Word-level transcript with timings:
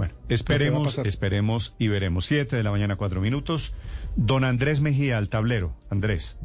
Bueno, 0.00 0.14
esperemos, 0.30 0.96
esperemos 0.96 1.74
y 1.78 1.88
veremos. 1.88 2.24
Siete 2.24 2.56
de 2.56 2.62
la 2.62 2.70
mañana, 2.70 2.96
cuatro 2.96 3.20
minutos. 3.20 3.74
Don 4.16 4.44
Andrés 4.44 4.80
Mejía 4.80 5.18
al 5.18 5.28
tablero. 5.28 5.76
Andrés. 5.90 6.38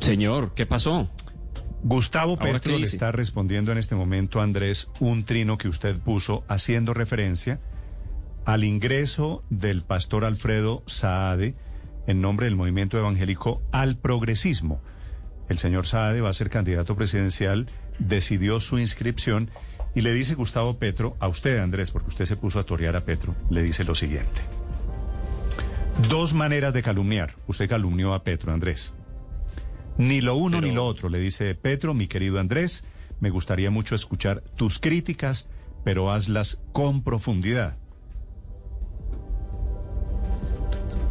Señor, 0.00 0.54
¿qué 0.54 0.64
pasó? 0.64 1.10
Gustavo 1.82 2.38
Petro 2.38 2.78
le 2.78 2.84
está 2.84 3.12
respondiendo 3.12 3.72
en 3.72 3.76
este 3.76 3.94
momento, 3.94 4.40
Andrés, 4.40 4.90
un 5.00 5.26
trino 5.26 5.58
que 5.58 5.68
usted 5.68 5.98
puso 5.98 6.44
haciendo 6.48 6.94
referencia 6.94 7.60
al 8.46 8.64
ingreso 8.64 9.44
del 9.50 9.82
pastor 9.82 10.24
Alfredo 10.24 10.82
Saade 10.86 11.56
en 12.06 12.22
nombre 12.22 12.46
del 12.46 12.56
movimiento 12.56 12.96
evangélico 12.96 13.60
al 13.70 13.98
progresismo. 13.98 14.80
El 15.50 15.58
señor 15.58 15.86
Saade 15.86 16.22
va 16.22 16.30
a 16.30 16.32
ser 16.32 16.48
candidato 16.48 16.96
presidencial, 16.96 17.68
decidió 17.98 18.60
su 18.60 18.78
inscripción 18.78 19.50
y 19.98 20.00
le 20.00 20.14
dice 20.14 20.36
Gustavo 20.36 20.78
Petro, 20.78 21.16
a 21.18 21.26
usted 21.26 21.58
Andrés, 21.58 21.90
porque 21.90 22.10
usted 22.10 22.24
se 22.24 22.36
puso 22.36 22.60
a 22.60 22.62
torear 22.62 22.94
a 22.94 23.04
Petro, 23.04 23.34
le 23.50 23.64
dice 23.64 23.82
lo 23.82 23.96
siguiente. 23.96 24.42
Dos 26.08 26.34
maneras 26.34 26.72
de 26.72 26.84
calumniar. 26.84 27.34
Usted 27.48 27.68
calumnió 27.68 28.14
a 28.14 28.22
Petro, 28.22 28.52
Andrés. 28.52 28.94
Ni 29.96 30.20
lo 30.20 30.36
uno 30.36 30.60
ni 30.60 30.70
lo 30.70 30.86
otro, 30.86 31.08
le 31.08 31.18
dice 31.18 31.52
Petro, 31.56 31.94
mi 31.94 32.06
querido 32.06 32.38
Andrés. 32.38 32.84
Me 33.18 33.30
gustaría 33.30 33.72
mucho 33.72 33.96
escuchar 33.96 34.44
tus 34.54 34.78
críticas, 34.78 35.48
pero 35.82 36.12
hazlas 36.12 36.60
con 36.70 37.02
profundidad. 37.02 37.76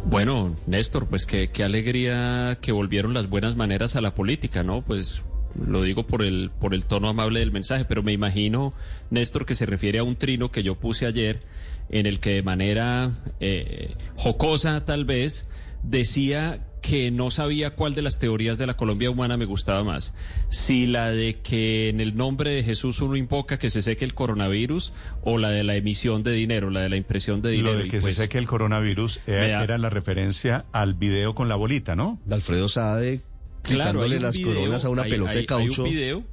Bueno, 0.06 0.56
Néstor, 0.66 1.08
pues 1.08 1.26
qué, 1.26 1.50
qué 1.50 1.62
alegría 1.62 2.56
que 2.62 2.72
volvieron 2.72 3.12
las 3.12 3.28
buenas 3.28 3.54
maneras 3.54 3.96
a 3.96 4.00
la 4.00 4.14
política, 4.14 4.62
¿no? 4.62 4.80
Pues 4.80 5.24
lo 5.66 5.82
digo 5.82 6.06
por 6.06 6.22
el, 6.22 6.50
por 6.60 6.74
el 6.74 6.84
tono 6.84 7.08
amable 7.08 7.40
del 7.40 7.52
mensaje, 7.52 7.84
pero 7.84 8.02
me 8.02 8.12
imagino, 8.12 8.74
Néstor, 9.10 9.46
que 9.46 9.54
se 9.54 9.66
refiere 9.66 9.98
a 9.98 10.04
un 10.04 10.16
trino 10.16 10.50
que 10.50 10.62
yo 10.62 10.76
puse 10.76 11.06
ayer, 11.06 11.42
en 11.90 12.06
el 12.06 12.20
que 12.20 12.34
de 12.34 12.42
manera 12.42 13.12
eh, 13.40 13.94
jocosa 14.16 14.84
tal 14.84 15.04
vez 15.04 15.46
decía 15.82 16.64
que 16.80 17.10
no 17.10 17.30
sabía 17.30 17.74
cuál 17.74 17.94
de 17.94 18.02
las 18.02 18.18
teorías 18.18 18.56
de 18.56 18.66
la 18.66 18.76
Colombia 18.76 19.10
humana 19.10 19.36
me 19.36 19.44
gustaba 19.44 19.84
más. 19.84 20.14
Si 20.48 20.86
la 20.86 21.10
de 21.10 21.40
que 21.40 21.88
en 21.88 22.00
el 22.00 22.16
nombre 22.16 22.50
de 22.50 22.62
Jesús 22.62 23.00
uno 23.00 23.16
invoca 23.16 23.58
que 23.58 23.68
se 23.68 23.82
seque 23.82 24.04
el 24.04 24.14
coronavirus 24.14 24.92
o 25.22 25.38
la 25.38 25.50
de 25.50 25.64
la 25.64 25.74
emisión 25.74 26.22
de 26.22 26.32
dinero, 26.32 26.70
la 26.70 26.80
de 26.80 26.88
la 26.88 26.96
impresión 26.96 27.42
de 27.42 27.50
dinero. 27.50 27.74
Lo 27.74 27.78
de 27.78 27.88
que 27.88 28.00
se 28.00 28.06
pues 28.06 28.16
seque 28.16 28.38
el 28.38 28.46
coronavirus 28.46 29.20
era, 29.26 29.62
era, 29.62 29.78
la 29.78 29.90
referencia 29.90 30.66
al 30.72 30.94
video 30.94 31.34
con 31.34 31.48
la 31.48 31.56
bolita, 31.56 31.96
¿no? 31.96 32.20
De 32.24 32.36
Alfredo 32.36 32.68
Sade 32.68 33.22
claro, 33.62 34.06
las 34.06 34.38
coronas 34.38 34.84
a 34.84 34.88
una 34.88 35.04
pelota 35.04 35.32
de 35.32 35.46
caucho. 35.46 35.84
Hay 35.84 35.88
un 35.88 35.94
video. 35.94 36.24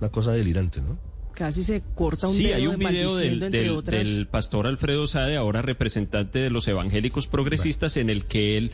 Una 0.00 0.10
cosa 0.10 0.32
delirante, 0.32 0.80
¿no? 0.80 0.98
Casi 1.34 1.62
se 1.62 1.82
corta 1.94 2.28
un 2.28 2.34
sí, 2.34 2.52
hay 2.52 2.66
un 2.66 2.78
video 2.78 3.16
del, 3.16 3.50
del, 3.50 4.26
pastor 4.26 4.66
Alfredo 4.66 5.06
Sade, 5.06 5.36
ahora 5.36 5.62
representante 5.62 6.38
de 6.38 6.50
los 6.50 6.68
evangélicos 6.68 7.26
progresistas, 7.28 7.96
en 7.96 8.10
el 8.10 8.26
que 8.26 8.58
él 8.58 8.72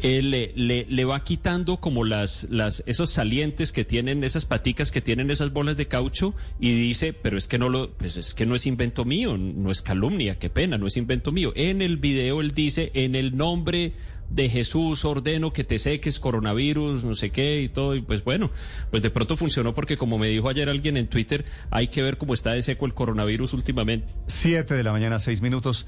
él 0.00 0.30
le, 0.30 0.84
le, 0.88 1.04
va 1.04 1.24
quitando 1.24 1.78
como 1.78 2.04
las, 2.04 2.46
las, 2.50 2.82
esos 2.86 3.10
salientes 3.10 3.72
que 3.72 3.84
tienen, 3.84 4.24
esas 4.24 4.44
paticas 4.44 4.90
que 4.90 5.00
tienen 5.00 5.30
esas 5.30 5.52
bolas 5.52 5.76
de 5.76 5.88
caucho 5.88 6.34
y 6.60 6.72
dice, 6.72 7.12
pero 7.12 7.38
es 7.38 7.48
que 7.48 7.58
no 7.58 7.68
lo, 7.68 7.92
pues 7.92 8.16
es 8.16 8.34
que 8.34 8.44
no 8.44 8.54
es 8.54 8.66
invento 8.66 9.04
mío, 9.04 9.38
no 9.38 9.70
es 9.70 9.82
calumnia, 9.82 10.38
qué 10.38 10.50
pena, 10.50 10.76
no 10.76 10.86
es 10.86 10.96
invento 10.96 11.32
mío. 11.32 11.52
En 11.56 11.80
el 11.80 11.96
video 11.96 12.40
él 12.40 12.50
dice, 12.50 12.90
en 12.94 13.14
el 13.14 13.36
nombre 13.36 13.94
de 14.30 14.48
Jesús 14.48 15.04
ordeno 15.04 15.52
que 15.52 15.64
te 15.64 15.78
seques 15.78 16.18
coronavirus, 16.18 17.04
no 17.04 17.14
sé 17.14 17.30
qué 17.30 17.60
y 17.62 17.68
todo. 17.68 17.94
Y 17.94 18.02
pues 18.02 18.24
bueno, 18.24 18.50
pues 18.90 19.02
de 19.02 19.10
pronto 19.10 19.36
funcionó 19.36 19.74
porque 19.74 19.96
como 19.96 20.18
me 20.18 20.28
dijo 20.28 20.48
ayer 20.48 20.68
alguien 20.68 20.96
en 20.96 21.08
Twitter, 21.08 21.44
hay 21.70 21.88
que 21.88 22.02
ver 22.02 22.18
cómo 22.18 22.34
está 22.34 22.52
de 22.52 22.62
seco 22.62 22.86
el 22.86 22.94
coronavirus 22.94 23.54
últimamente. 23.54 24.14
Siete 24.26 24.74
de 24.74 24.82
la 24.82 24.92
mañana, 24.92 25.18
seis 25.18 25.42
minutos. 25.42 25.86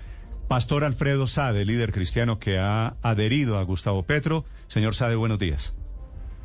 Pastor 0.49 0.85
Alfredo 0.85 1.27
Sade, 1.27 1.67
líder 1.67 1.93
cristiano 1.93 2.39
que 2.39 2.59
ha 2.59 2.97
adherido 3.03 3.59
a 3.59 3.63
Gustavo 3.65 4.05
Petro. 4.05 4.47
Señor 4.67 4.95
Sade, 4.95 5.15
buenos 5.15 5.39
días. 5.39 5.75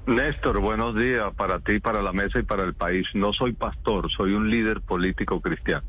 Néstor, 0.05 0.59
buenos 0.59 0.95
días 0.97 1.33
para 1.37 1.59
ti, 1.59 1.79
para 1.79 2.01
la 2.01 2.11
mesa 2.11 2.39
y 2.39 2.43
para 2.43 2.63
el 2.63 2.73
país. 2.73 3.07
No 3.13 3.31
soy 3.31 3.53
pastor, 3.53 4.11
soy 4.11 4.33
un 4.33 4.49
líder 4.49 4.81
político 4.81 5.39
cristiano. 5.39 5.83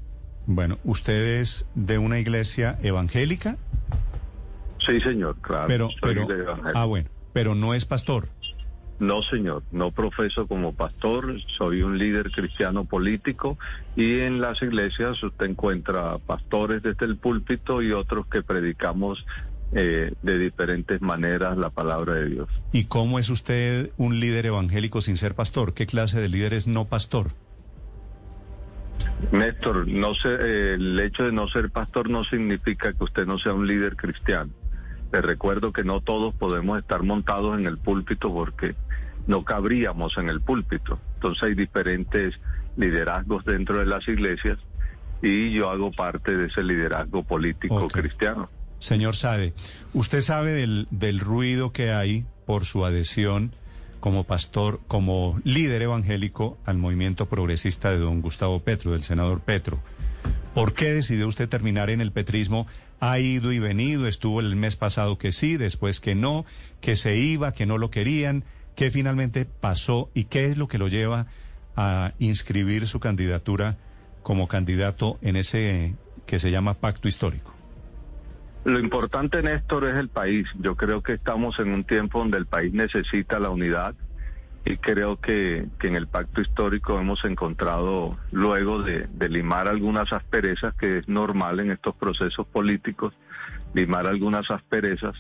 Bueno, 0.47 0.79
¿usted 0.85 1.41
es 1.41 1.69
de 1.75 1.99
una 1.99 2.21
iglesia 2.21 2.79
evangélica? 2.83 3.57
Sí, 4.87 5.01
señor, 5.01 5.37
claro. 5.41 5.69
Pero, 5.69 5.89
pero, 6.01 6.27
ah, 6.75 6.85
bueno, 6.85 7.09
pero 7.33 7.55
no 7.55 7.75
es 7.75 7.85
pastor. 7.85 8.29
No, 9.01 9.23
señor, 9.23 9.65
no 9.73 9.91
profeso 9.91 10.47
como 10.47 10.73
pastor, 10.73 11.37
soy 11.59 11.83
un 11.83 11.99
líder 11.99 12.31
cristiano 12.31 12.85
político 12.85 13.59
y 13.97 14.21
en 14.21 14.41
las 14.41 14.63
iglesias 14.63 15.21
usted 15.23 15.47
encuentra 15.47 16.19
pastores 16.19 16.83
desde 16.83 17.05
el 17.07 17.17
púlpito 17.17 17.83
y 17.83 17.91
otros 17.91 18.27
que 18.29 18.43
predicamos 18.43 19.27
eh, 19.73 20.13
de 20.23 20.39
diferentes 20.39 21.01
maneras 21.03 21.59
la 21.59 21.71
palabra 21.71 22.15
de 22.15 22.29
Dios. 22.29 22.49
¿Y 22.73 22.85
cómo 22.85 23.19
es 23.19 23.31
usted 23.31 23.91
un 23.97 24.21
líder 24.21 24.47
evangélico 24.47 25.01
sin 25.01 25.17
ser 25.17 25.35
pastor? 25.35 25.75
¿Qué 25.75 25.87
clase 25.87 26.21
de 26.21 26.29
líder 26.29 26.55
es 26.55 26.69
no 26.69 26.85
pastor? 26.85 27.33
Néstor, 29.33 29.89
no 29.89 30.15
sé, 30.15 30.29
eh, 30.29 30.75
el 30.75 31.01
hecho 31.01 31.25
de 31.25 31.33
no 31.33 31.49
ser 31.49 31.71
pastor 31.71 32.09
no 32.09 32.23
significa 32.25 32.93
que 32.93 33.03
usted 33.03 33.27
no 33.27 33.39
sea 33.39 33.53
un 33.53 33.67
líder 33.67 33.97
cristiano. 33.97 34.53
Les 35.15 35.25
recuerdo 35.25 35.73
que 35.73 35.85
no 35.85 36.01
todos 36.01 36.35
podemos 36.35 36.77
estar 36.77 37.05
montados 37.05 37.57
en 37.57 37.67
el 37.67 37.79
púlpito 37.79 38.35
porque 38.35 38.75
no 39.29 39.45
cabríamos 39.45 40.19
en 40.19 40.29
el 40.29 40.41
púlpito. 40.41 40.99
Entonces 41.15 41.45
hay 41.45 41.55
diferentes 41.55 42.35
liderazgos 42.77 43.45
dentro 43.45 43.79
de 43.79 43.87
las 43.87 44.09
iglesias 44.09 44.59
y 45.23 45.53
yo 45.53 45.71
hago 45.71 45.93
parte 45.93 46.37
de 46.37 46.47
ese 46.47 46.65
liderazgo 46.65 47.23
político 47.23 47.87
cristiano. 47.87 48.51
Señor 48.81 49.15
Sade, 49.15 49.55
usted 49.93 50.21
sabe 50.21 50.51
del, 50.51 50.89
del 50.91 51.21
ruido 51.21 51.71
que 51.71 51.93
hay 51.93 52.27
por 52.45 52.65
su 52.65 52.85
adhesión 52.85 53.55
como 54.01 54.25
pastor, 54.25 54.81
como 54.89 55.41
líder 55.45 55.83
evangélico 55.83 56.59
al 56.67 56.77
movimiento 56.77 57.27
progresista 57.27 57.93
de 57.93 57.99
don 57.99 58.21
Gustavo 58.21 58.59
Petro, 58.65 58.91
del 58.91 59.05
senador 59.05 59.43
Petro. 59.43 59.79
¿Por 60.55 60.73
qué 60.73 60.93
decidió 60.93 61.29
usted 61.29 61.49
terminar 61.49 61.89
en 61.91 62.01
el 62.01 62.11
petrismo? 62.11 62.67
Ha 63.07 63.19
ido 63.19 63.53
y 63.53 63.59
venido, 63.59 64.07
estuvo 64.07 64.41
el 64.41 64.57
mes 64.57 64.77
pasado 64.77 65.19
que 65.19 65.31
sí, 65.31 65.59
después 65.59 66.01
que 66.01 66.15
no, 66.15 66.47
que 66.81 66.97
se 66.97 67.19
iba, 67.19 67.53
que 67.53 67.67
no 67.67 67.77
lo 67.77 67.91
querían. 67.91 68.45
¿Qué 68.77 68.91
finalmente 68.91 69.45
pasó 69.45 70.09
y 70.15 70.25
qué 70.25 70.47
es 70.47 70.57
lo 70.57 70.69
que 70.69 70.79
lo 70.79 70.89
lleva 70.89 71.27
a 71.77 72.15
inscribir 72.19 72.87
su 72.87 73.01
candidatura 73.01 73.77
como 74.23 74.49
candidato 74.49 75.19
en 75.21 75.37
ese 75.37 75.97
que 76.25 76.39
se 76.39 76.51
llama 76.51 76.73
pacto 76.73 77.07
histórico? 77.07 77.53
Lo 78.65 78.81
importante, 78.81 79.43
Néstor, 79.43 79.87
es 79.87 79.97
el 79.97 80.09
país. 80.09 80.49
Yo 80.59 80.75
creo 80.75 81.03
que 81.03 81.13
estamos 81.13 81.59
en 81.59 81.75
un 81.75 81.85
tiempo 81.85 82.21
donde 82.21 82.39
el 82.39 82.47
país 82.47 82.73
necesita 82.73 83.39
la 83.39 83.51
unidad, 83.51 83.95
y 84.65 84.79
creo 84.79 85.21
que, 85.21 85.67
que, 85.79 85.89
en 85.89 85.97
el 85.97 86.07
pacto 86.07 86.41
histórico 86.41 86.99
hemos 86.99 87.25
encontrado, 87.25 88.17
luego 88.33 88.83
de, 88.83 89.09
limar 89.29 89.69
algunas 89.69 90.13
asperezas, 90.13 90.75
que 90.75 90.99
es 90.99 91.09
normal 91.09 91.61
en 91.61 91.71
estos 91.71 91.95
procesos 91.97 92.47
políticos, 92.47 93.13
limar 93.75 94.07
algunas 94.07 94.51
asperezas, 94.51 95.15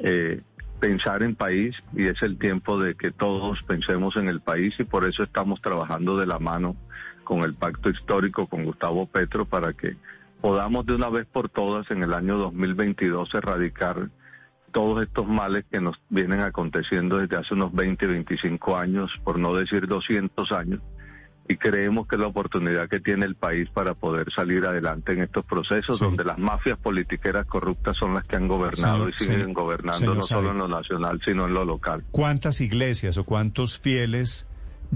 eh, 0.00 0.40
pensar 0.80 1.22
en 1.22 1.34
país 1.34 1.76
y 1.92 2.06
es 2.06 2.22
el 2.22 2.38
tiempo 2.38 2.80
de 2.80 2.94
que 2.94 3.10
todos 3.10 3.62
pensemos 3.64 4.16
en 4.16 4.28
el 4.28 4.40
país 4.40 4.74
y 4.78 4.84
por 4.84 5.06
eso 5.06 5.22
estamos 5.24 5.60
trabajando 5.60 6.16
de 6.16 6.26
la 6.26 6.38
mano 6.38 6.76
con 7.24 7.40
el 7.40 7.54
pacto 7.54 7.90
histórico, 7.90 8.46
con 8.46 8.64
Gustavo 8.64 9.06
Petro, 9.06 9.44
para 9.44 9.72
que 9.72 9.96
podamos 10.40 10.86
de 10.86 10.94
una 10.94 11.10
vez 11.10 11.26
por 11.26 11.50
todas 11.50 11.90
en 11.90 12.04
el 12.04 12.14
año 12.14 12.38
2022 12.38 13.34
erradicar 13.34 14.08
todos 14.72 15.02
estos 15.02 15.26
males 15.26 15.64
que 15.70 15.80
nos 15.80 15.96
vienen 16.08 16.40
aconteciendo 16.40 17.18
desde 17.18 17.36
hace 17.36 17.54
unos 17.54 17.72
20, 17.72 18.06
25 18.06 18.76
años, 18.76 19.10
por 19.24 19.38
no 19.38 19.54
decir 19.54 19.86
200 19.86 20.52
años, 20.52 20.80
y 21.48 21.56
creemos 21.56 22.06
que 22.06 22.16
es 22.16 22.20
la 22.20 22.28
oportunidad 22.28 22.88
que 22.88 23.00
tiene 23.00 23.24
el 23.24 23.34
país 23.34 23.70
para 23.70 23.94
poder 23.94 24.30
salir 24.32 24.66
adelante 24.66 25.12
en 25.12 25.22
estos 25.22 25.46
procesos 25.46 25.98
donde 25.98 26.22
las 26.22 26.38
mafias 26.38 26.78
politiqueras 26.78 27.46
corruptas 27.46 27.96
son 27.96 28.14
las 28.14 28.24
que 28.24 28.36
han 28.36 28.48
gobernado 28.48 29.08
y 29.08 29.12
siguen 29.14 29.54
gobernando 29.54 30.14
no 30.14 30.22
solo 30.22 30.50
en 30.50 30.58
lo 30.58 30.68
nacional, 30.68 31.20
sino 31.24 31.46
en 31.46 31.54
lo 31.54 31.64
local. 31.64 32.04
¿Cuántas 32.10 32.60
iglesias 32.60 33.16
o 33.16 33.24
cuántos 33.24 33.78
fieles 33.78 34.46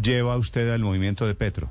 lleva 0.01 0.37
usted 0.37 0.71
al 0.71 0.81
movimiento 0.83 1.27
de 1.27 1.35
Petro? 1.35 1.71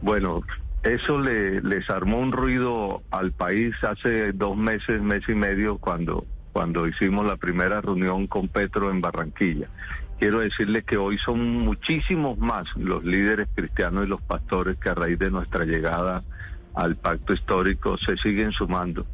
Bueno, 0.00 0.42
Eso 0.82 1.18
le, 1.18 1.60
les 1.60 1.90
armó 1.90 2.18
un 2.18 2.32
ruido 2.32 3.02
al 3.10 3.32
país 3.32 3.74
hace 3.82 4.32
dos 4.32 4.56
meses, 4.56 5.02
mes 5.02 5.22
y 5.28 5.34
medio, 5.34 5.76
cuando, 5.76 6.24
cuando 6.58 6.88
hicimos 6.88 7.24
la 7.24 7.36
primera 7.36 7.80
reunión 7.80 8.26
con 8.26 8.48
Petro 8.48 8.90
en 8.90 9.00
Barranquilla. 9.00 9.68
Quiero 10.18 10.40
decirle 10.40 10.82
que 10.82 10.96
hoy 10.96 11.16
son 11.18 11.38
muchísimos 11.58 12.36
más 12.36 12.66
los 12.74 13.04
líderes 13.04 13.46
cristianos 13.54 14.04
y 14.04 14.08
los 14.08 14.20
pastores 14.22 14.76
que 14.76 14.88
a 14.88 14.94
raíz 14.94 15.20
de 15.20 15.30
nuestra 15.30 15.64
llegada 15.64 16.24
al 16.74 16.96
pacto 16.96 17.32
histórico 17.32 17.96
se 17.96 18.16
siguen 18.16 18.50
sumando. 18.50 19.06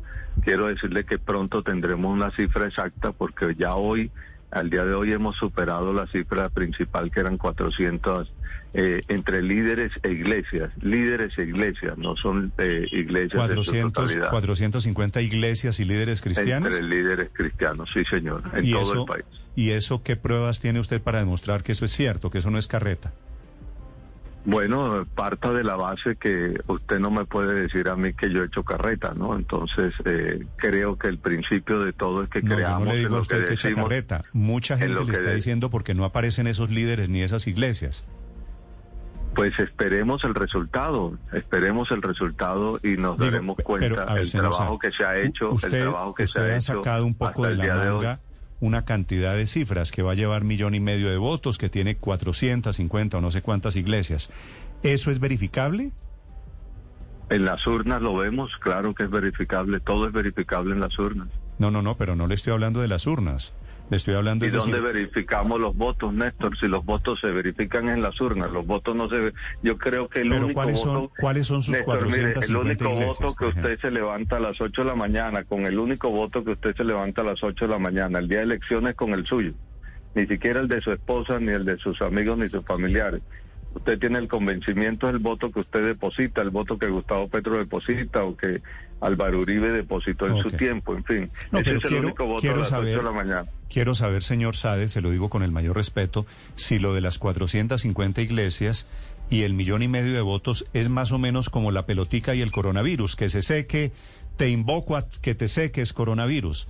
Quiero 0.43 0.69
decirle 0.69 1.05
que 1.05 1.19
pronto 1.19 1.63
tendremos 1.63 2.15
una 2.15 2.31
cifra 2.31 2.67
exacta 2.67 3.13
porque 3.13 3.55
ya 3.59 3.75
hoy 3.75 4.11
al 4.55 4.71
día 4.71 4.85
de 4.85 4.95
hoy 4.95 5.13
hemos 5.13 5.37
superado 5.37 5.93
la 5.93 6.07
cifra 6.07 6.49
principal 6.49 7.11
que 7.11 7.21
eran 7.21 7.37
400 7.37 8.33
eh, 8.73 9.03
entre 9.09 9.43
líderes 9.43 9.93
e 10.03 10.11
iglesias, 10.11 10.73
líderes 10.81 11.37
e 11.39 11.43
iglesias, 11.43 11.99
no 11.99 12.17
son 12.17 12.53
eh, 12.59 12.87
iglesias 12.93 13.35
400, 13.35 14.17
450 14.31 15.23
iglesias 15.23 15.79
y 15.81 15.85
líderes 15.85 16.23
cristianos. 16.23 16.69
Entre 16.69 16.83
líderes 16.83 17.31
cristianos, 17.33 17.91
sí 17.93 18.05
señor, 18.05 18.43
en 18.55 18.71
todo 18.71 19.01
el 19.03 19.07
país. 19.07 19.25
¿Y 19.57 19.71
eso 19.71 20.03
qué 20.03 20.17
pruebas 20.17 20.61
tiene 20.61 20.81
usted 20.81 21.03
para 21.03 21.19
demostrar 21.19 21.63
que 21.63 21.73
eso 21.73 21.85
es 21.85 21.93
cierto, 21.93 22.31
que 22.31 22.39
eso 22.39 22.51
no 22.51 22.59
es 22.59 22.67
carreta? 22.67 23.13
Bueno, 24.47 25.07
parta 25.15 25.53
de 25.53 25.65
la 25.65 25.75
base 25.75 26.17
que 26.17 26.61
usted 26.67 26.99
no 26.99 27.11
me 27.11 27.25
puede 27.25 27.63
decir 27.63 27.89
a 27.89 27.97
mí 27.97 28.13
que 28.13 28.31
yo 28.31 28.43
he 28.43 28.47
hecho 28.47 28.63
carreta, 28.63 29.15
¿no? 29.15 29.37
Entonces, 29.37 29.95
eh, 30.05 30.45
creo 30.57 30.99
que 30.99 31.09
el 31.09 31.19
principio 31.19 31.81
de 31.81 31.95
todo 31.95 32.23
es 32.23 32.29
que 32.29 32.43
creamos 32.43 32.87
no 32.87 32.93
le 32.93 32.99
digo 32.99 33.17
a 33.17 33.21
usted 33.21 33.47
que, 33.47 33.55
echa 33.55 33.73
carreta. 33.75 34.23
Mucha 34.33 34.77
gente 34.77 35.03
le 35.03 35.13
está 35.13 35.31
diciendo 35.33 35.71
porque 35.71 35.95
no 35.95 36.05
aparecen 36.05 36.47
esos 36.47 36.69
líderes 36.69 37.09
ni 37.09 37.23
esas 37.23 37.47
iglesias. 37.47 38.07
Pues 39.35 39.59
esperemos 39.59 40.23
el 40.25 40.35
resultado, 40.35 41.19
esperemos 41.33 41.91
el 41.91 42.03
resultado 42.03 42.79
y 42.83 42.97
nos 42.99 43.17
daremos 43.17 43.57
cuenta 43.65 44.15
del 44.15 44.31
trabajo 44.31 44.79
que 44.79 44.93
se 44.93 45.05
ha 45.05 45.17
hecho, 45.17 45.53
usted, 45.53 45.73
el 45.73 45.83
trabajo 45.85 46.15
que 46.15 46.27
se 46.27 46.39
ha, 46.39 46.61
sacado 46.61 47.07
un 47.07 47.15
poco 47.15 47.47
de 47.47 47.57
la 47.57 47.75
manga 47.75 48.21
una 48.61 48.85
cantidad 48.85 49.35
de 49.35 49.47
cifras 49.47 49.93
que 49.93 50.03
va 50.03 50.13
a 50.13 50.15
llevar 50.15 50.45
millón 50.45 50.75
y 50.75 50.81
medio 50.81 51.11
de 51.11 51.17
votos, 51.17 51.59
que 51.59 51.69
tiene 51.69 51.97
450 51.97 53.19
o 53.19 53.21
no 53.21 53.31
sé 53.31 53.43
cuántas 53.43 53.77
iglesias. 53.77 54.31
¿Eso 54.83 55.11
es 55.11 55.21
verificable? 55.21 55.93
En 57.31 57.45
las 57.45 57.67
urnas 57.67 58.03
lo 58.03 58.17
vemos, 58.17 58.51
claro 58.61 58.95
que 58.95 59.05
es 59.05 59.11
verificable, 59.11 59.81
todo 59.81 60.07
es 60.07 60.13
verificable 60.13 60.75
en 60.75 60.81
las 60.81 60.99
urnas. 60.99 61.29
No, 61.59 61.71
no, 61.71 61.83
no, 61.83 61.97
pero 61.97 62.17
no 62.17 62.27
le 62.27 62.35
estoy 62.35 62.53
hablando 62.53 62.81
de 62.81 62.89
las 62.89 63.07
urnas. 63.07 63.55
Le 63.91 63.99
estoy 63.99 64.15
hablando 64.15 64.47
¿Y 64.47 64.51
de 64.51 64.57
dónde 64.57 64.81
verificamos 64.81 65.61
los 65.61 65.77
votos, 65.77 66.13
Néstor? 66.13 66.57
Si 66.59 66.67
los 66.67 66.85
votos 66.85 67.21
se 67.21 67.31
verifican 67.31 67.89
en 67.89 68.01
las 68.03 68.19
urnas, 68.21 68.51
los 68.51 68.67
votos 68.67 68.97
no 68.97 69.09
se... 69.11 69.35
Yo 69.63 69.77
creo 69.77 70.09
que 70.09 70.21
el 70.21 70.33
único 70.33 70.55
¿cuáles 70.55 70.77
voto... 70.77 70.93
Son, 70.93 71.11
¿Cuáles 71.19 71.47
son 71.47 71.63
sus 71.63 71.75
Néstor, 71.75 72.07
mire, 72.07 72.33
el 72.41 72.57
único 72.57 72.89
voto 72.89 73.35
que 73.35 73.47
usted 73.47 73.79
se 73.81 73.91
levanta 73.91 74.37
a 74.39 74.41
las 74.41 74.61
8 74.61 74.83
de 74.83 74.89
la 74.89 74.95
mañana, 74.95 75.45
con 75.45 75.67
el 75.67 75.79
único 75.79 76.11
voto 76.11 76.43
que 76.43 76.53
usted 76.53 76.75
se 76.75 76.85
levanta 76.85 77.21
a 77.21 77.25
las 77.25 77.43
8 77.43 77.67
de 77.67 77.73
la 77.73 77.79
mañana, 77.79 78.19
el 78.19 78.29
día 78.29 78.39
de 78.39 78.45
elecciones 78.45 78.95
con 78.95 79.13
el 79.13 79.27
suyo. 79.27 79.53
Ni 80.15 80.27
siquiera 80.27 80.61
el 80.61 80.69
de 80.69 80.81
su 80.81 80.93
esposa, 80.93 81.39
ni 81.39 81.53
el 81.53 81.65
de 81.65 81.77
sus 81.77 82.01
amigos, 82.01 82.39
ni 82.39 82.49
sus 82.49 82.65
familiares 82.65 83.21
usted 83.75 83.99
tiene 83.99 84.19
el 84.19 84.29
convencimiento 84.29 85.07
del 85.07 85.19
voto 85.19 85.51
que 85.51 85.61
usted 85.61 85.85
deposita, 85.85 86.43
el 86.43 86.51
voto 86.51 86.79
que 86.79 86.89
Gustavo 86.89 87.29
Petro 87.29 87.59
deposita 87.59 88.25
o 88.25 88.37
que 88.37 88.63
Álvaro 89.01 89.41
Uribe 89.41 89.71
depositó 89.71 90.27
en 90.27 90.43
su 90.43 90.51
tiempo, 90.51 90.95
en 90.95 91.05
fin. 91.05 91.31
ese 91.53 91.75
es 91.75 91.85
el 91.85 92.05
único 92.05 92.27
voto 92.27 92.51
a 92.51 92.57
las 92.57 92.69
saber, 92.69 92.97
de 92.97 93.03
la 93.03 93.13
mañana. 93.13 93.45
Quiero 93.69 93.95
saber, 93.95 94.23
señor 94.23 94.57
Sade, 94.57 94.89
se 94.89 95.01
lo 95.01 95.11
digo 95.11 95.29
con 95.29 95.43
el 95.43 95.51
mayor 95.51 95.77
respeto, 95.77 96.27
si 96.55 96.79
lo 96.79 96.95
de 96.95 97.01
las 97.01 97.19
450 97.19 98.23
iglesias 98.23 98.89
y 99.29 99.43
el 99.43 99.55
millón 99.55 99.83
y 99.83 99.89
medio 99.89 100.15
de 100.15 100.21
votos 100.21 100.67
es 100.73 100.89
más 100.89 101.13
o 101.13 101.19
menos 101.19 101.51
como 101.51 101.73
la 101.73 101.87
pelotica 101.87 102.35
y 102.35 102.41
el 102.41 102.53
coronavirus, 102.53 103.17
que 103.17 103.29
se 103.29 103.43
seque, 103.43 103.93
te 104.37 104.49
invoco 104.49 104.97
a 104.97 105.09
que 105.09 105.35
te 105.35 105.49
seques 105.49 105.93
coronavirus. 105.93 106.69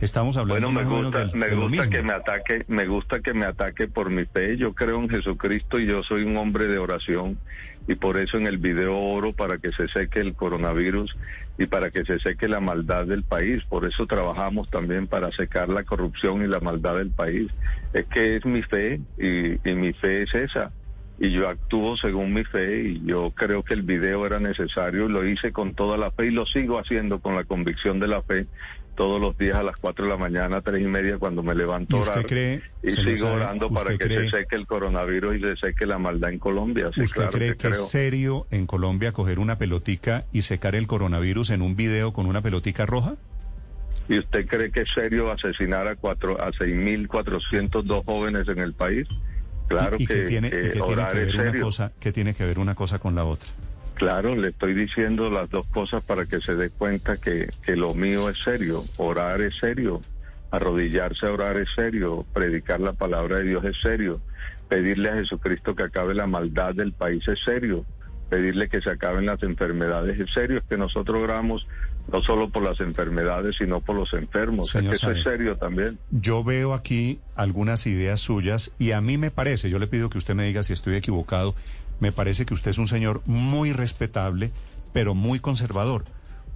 Estamos 0.00 0.36
hablando 0.36 0.70
bueno, 0.70 0.90
me 0.90 1.02
gusta, 1.02 1.28
me 1.34 1.54
gusta 1.54 1.90
que 1.90 2.02
me 2.02 2.12
ataque, 2.12 2.64
me 2.68 2.86
gusta 2.86 3.20
que 3.20 3.34
me 3.34 3.46
ataque 3.46 3.88
por 3.88 4.10
mi 4.10 4.26
fe. 4.26 4.56
Yo 4.56 4.72
creo 4.72 5.00
en 5.00 5.08
Jesucristo 5.08 5.80
y 5.80 5.86
yo 5.86 6.04
soy 6.04 6.22
un 6.22 6.36
hombre 6.36 6.68
de 6.68 6.78
oración 6.78 7.36
y 7.88 7.96
por 7.96 8.20
eso 8.20 8.36
en 8.36 8.46
el 8.46 8.58
video 8.58 8.96
oro 8.96 9.32
para 9.32 9.58
que 9.58 9.72
se 9.72 9.88
seque 9.88 10.20
el 10.20 10.34
coronavirus 10.34 11.16
y 11.58 11.66
para 11.66 11.90
que 11.90 12.04
se 12.04 12.20
seque 12.20 12.46
la 12.46 12.60
maldad 12.60 13.06
del 13.06 13.24
país. 13.24 13.64
Por 13.64 13.86
eso 13.86 14.06
trabajamos 14.06 14.70
también 14.70 15.08
para 15.08 15.32
secar 15.32 15.68
la 15.68 15.82
corrupción 15.82 16.44
y 16.44 16.46
la 16.46 16.60
maldad 16.60 16.94
del 16.94 17.10
país. 17.10 17.50
Es 17.92 18.06
que 18.06 18.36
es 18.36 18.44
mi 18.46 18.62
fe 18.62 19.00
y, 19.18 19.68
y 19.68 19.74
mi 19.74 19.92
fe 19.94 20.22
es 20.22 20.32
esa 20.32 20.70
y 21.20 21.32
yo 21.32 21.48
actúo 21.48 21.96
según 21.96 22.32
mi 22.32 22.44
fe 22.44 22.82
y 22.82 23.02
yo 23.04 23.32
creo 23.34 23.64
que 23.64 23.74
el 23.74 23.82
video 23.82 24.24
era 24.24 24.38
necesario 24.38 25.06
y 25.06 25.12
lo 25.12 25.26
hice 25.26 25.52
con 25.52 25.74
toda 25.74 25.96
la 25.96 26.12
fe 26.12 26.26
y 26.26 26.30
lo 26.30 26.46
sigo 26.46 26.78
haciendo 26.78 27.18
con 27.18 27.34
la 27.34 27.42
convicción 27.42 27.98
de 27.98 28.06
la 28.06 28.22
fe 28.22 28.46
todos 28.98 29.20
los 29.20 29.38
días 29.38 29.56
a 29.56 29.62
las 29.62 29.76
4 29.76 30.06
de 30.06 30.10
la 30.10 30.16
mañana, 30.16 30.60
tres 30.60 30.82
y 30.82 30.86
media, 30.86 31.18
cuando 31.18 31.40
me 31.44 31.54
levanto 31.54 31.98
a 31.98 32.00
orar. 32.00 32.26
y 32.82 32.90
sigo 32.90 33.30
orando 33.30 33.70
para 33.70 33.96
que 33.96 34.08
se 34.08 34.28
seque 34.28 34.56
el 34.56 34.66
coronavirus 34.66 35.36
y 35.36 35.40
se 35.40 35.56
seque 35.56 35.86
la 35.86 35.98
maldad 35.98 36.30
en 36.32 36.40
Colombia. 36.40 36.88
¿Usted 36.88 37.30
cree 37.30 37.56
que, 37.56 37.68
es 37.68 37.88
serio 37.90 38.48
en 38.50 38.66
Colombia 38.66 39.12
coger 39.12 39.38
una 39.38 39.56
pelotica 39.56 40.24
y 40.32 40.42
secar 40.42 40.74
el 40.74 40.88
coronavirus 40.88 41.50
en 41.50 41.62
un 41.62 41.76
video 41.76 42.12
con 42.12 42.26
una 42.26 42.42
pelotica 42.42 42.86
roja? 42.86 43.14
¿Y 44.08 44.18
usted 44.18 44.48
cree 44.48 44.72
que 44.72 44.80
es 44.80 44.88
serio 44.92 45.30
asesinar 45.30 45.86
a, 45.86 45.94
cuatro, 45.94 46.40
a 46.40 46.50
6.402 46.50 48.04
jóvenes 48.04 48.48
en 48.48 48.58
el 48.58 48.74
país? 48.74 49.06
Claro 49.68 49.96
que, 49.96 50.06
tiene, 50.06 50.50
que, 50.50 50.56
ver 50.56 50.82
Una 50.82 51.60
cosa, 51.60 51.92
que 52.00 52.10
tiene 52.10 52.34
que 52.34 52.44
ver 52.44 52.58
una 52.58 52.74
cosa 52.74 52.98
con 52.98 53.14
la 53.14 53.24
otra. 53.24 53.48
Claro, 53.98 54.36
le 54.36 54.50
estoy 54.50 54.74
diciendo 54.74 55.28
las 55.28 55.50
dos 55.50 55.66
cosas 55.66 56.04
para 56.04 56.24
que 56.24 56.40
se 56.40 56.54
dé 56.54 56.70
cuenta 56.70 57.16
que, 57.16 57.50
que 57.64 57.74
lo 57.74 57.94
mío 57.94 58.28
es 58.28 58.38
serio, 58.44 58.84
orar 58.96 59.40
es 59.42 59.56
serio, 59.58 60.02
arrodillarse 60.52 61.26
a 61.26 61.32
orar 61.32 61.58
es 61.58 61.68
serio, 61.74 62.24
predicar 62.32 62.78
la 62.78 62.92
palabra 62.92 63.38
de 63.38 63.44
Dios 63.44 63.64
es 63.64 63.76
serio, 63.82 64.20
pedirle 64.68 65.10
a 65.10 65.14
Jesucristo 65.14 65.74
que 65.74 65.82
acabe 65.82 66.14
la 66.14 66.28
maldad 66.28 66.76
del 66.76 66.92
país 66.92 67.26
es 67.26 67.40
serio, 67.44 67.84
pedirle 68.28 68.68
que 68.68 68.80
se 68.80 68.90
acaben 68.90 69.26
las 69.26 69.42
enfermedades 69.42 70.20
es 70.20 70.32
serio, 70.32 70.58
es 70.58 70.64
que 70.64 70.78
nosotros 70.78 71.20
oramos 71.20 71.66
no 72.12 72.22
solo 72.22 72.50
por 72.50 72.62
las 72.62 72.78
enfermedades, 72.80 73.56
sino 73.58 73.80
por 73.80 73.96
los 73.96 74.12
enfermos, 74.14 74.74
es 74.74 74.82
que 74.82 74.90
eso 74.90 75.10
es 75.10 75.24
serio 75.24 75.56
también. 75.56 75.98
Yo 76.10 76.44
veo 76.44 76.72
aquí 76.72 77.18
algunas 77.34 77.86
ideas 77.86 78.20
suyas 78.20 78.72
y 78.78 78.92
a 78.92 79.00
mí 79.00 79.18
me 79.18 79.32
parece, 79.32 79.68
yo 79.68 79.80
le 79.80 79.88
pido 79.88 80.08
que 80.08 80.18
usted 80.18 80.34
me 80.34 80.44
diga 80.44 80.62
si 80.62 80.72
estoy 80.72 80.94
equivocado, 80.94 81.54
me 82.00 82.12
parece 82.12 82.46
que 82.46 82.54
usted 82.54 82.70
es 82.70 82.78
un 82.78 82.88
señor 82.88 83.22
muy 83.26 83.72
respetable, 83.72 84.50
pero 84.92 85.14
muy 85.14 85.40
conservador. 85.40 86.04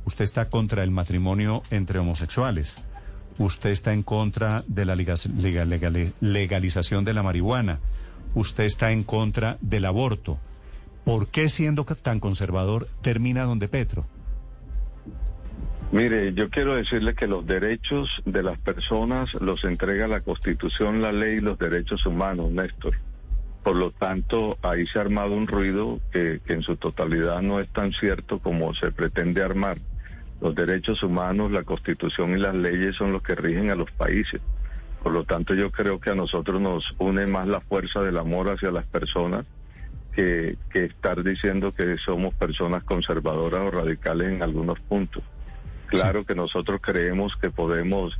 Usted 0.04 0.24
está 0.24 0.48
contra 0.48 0.82
el 0.82 0.90
matrimonio 0.90 1.62
entre 1.70 1.98
homosexuales. 1.98 2.82
Usted 3.38 3.70
está 3.70 3.92
en 3.92 4.02
contra 4.02 4.62
de 4.66 4.84
la 4.84 4.96
legalización 4.96 7.04
de 7.04 7.14
la 7.14 7.22
marihuana. 7.22 7.80
Usted 8.34 8.64
está 8.64 8.92
en 8.92 9.04
contra 9.04 9.58
del 9.60 9.84
aborto. 9.84 10.38
¿Por 11.04 11.28
qué 11.28 11.48
siendo 11.48 11.84
tan 11.84 12.20
conservador 12.20 12.88
termina 13.00 13.44
donde 13.44 13.68
Petro? 13.68 14.06
Mire, 15.90 16.32
yo 16.32 16.48
quiero 16.48 16.74
decirle 16.74 17.14
que 17.14 17.26
los 17.26 17.46
derechos 17.46 18.08
de 18.24 18.42
las 18.42 18.58
personas 18.58 19.32
los 19.34 19.62
entrega 19.64 20.08
la 20.08 20.20
Constitución, 20.20 21.02
la 21.02 21.12
ley 21.12 21.36
y 21.36 21.40
los 21.40 21.58
derechos 21.58 22.06
humanos, 22.06 22.50
Néstor. 22.50 22.94
Por 23.62 23.76
lo 23.76 23.92
tanto, 23.92 24.58
ahí 24.62 24.86
se 24.86 24.98
ha 24.98 25.02
armado 25.02 25.34
un 25.34 25.46
ruido 25.46 26.00
que, 26.12 26.40
en 26.46 26.62
su 26.62 26.76
totalidad 26.76 27.42
no 27.42 27.60
es 27.60 27.68
tan 27.68 27.92
cierto 27.92 28.40
como 28.40 28.74
se 28.74 28.90
pretende 28.90 29.42
armar. 29.42 29.78
Los 30.40 30.54
derechos 30.56 31.02
humanos, 31.04 31.52
la 31.52 31.62
constitución 31.62 32.32
y 32.32 32.40
las 32.40 32.54
leyes 32.54 32.96
son 32.96 33.12
los 33.12 33.22
que 33.22 33.36
rigen 33.36 33.70
a 33.70 33.76
los 33.76 33.90
países. 33.92 34.40
Por 35.02 35.12
lo 35.12 35.24
tanto, 35.24 35.54
yo 35.54 35.70
creo 35.70 36.00
que 36.00 36.10
a 36.10 36.14
nosotros 36.14 36.60
nos 36.60 36.94
une 36.98 37.26
más 37.26 37.46
la 37.46 37.60
fuerza 37.60 38.00
del 38.00 38.18
amor 38.18 38.50
hacia 38.50 38.72
las 38.72 38.84
personas 38.86 39.46
que, 40.12 40.56
que 40.70 40.86
estar 40.86 41.22
diciendo 41.22 41.72
que 41.72 41.96
somos 41.98 42.34
personas 42.34 42.82
conservadoras 42.82 43.60
o 43.60 43.70
radicales 43.70 44.32
en 44.32 44.42
algunos 44.42 44.80
puntos. 44.80 45.22
Claro 45.86 46.24
que 46.24 46.34
nosotros 46.34 46.80
creemos 46.82 47.36
que 47.36 47.50
podemos 47.50 48.18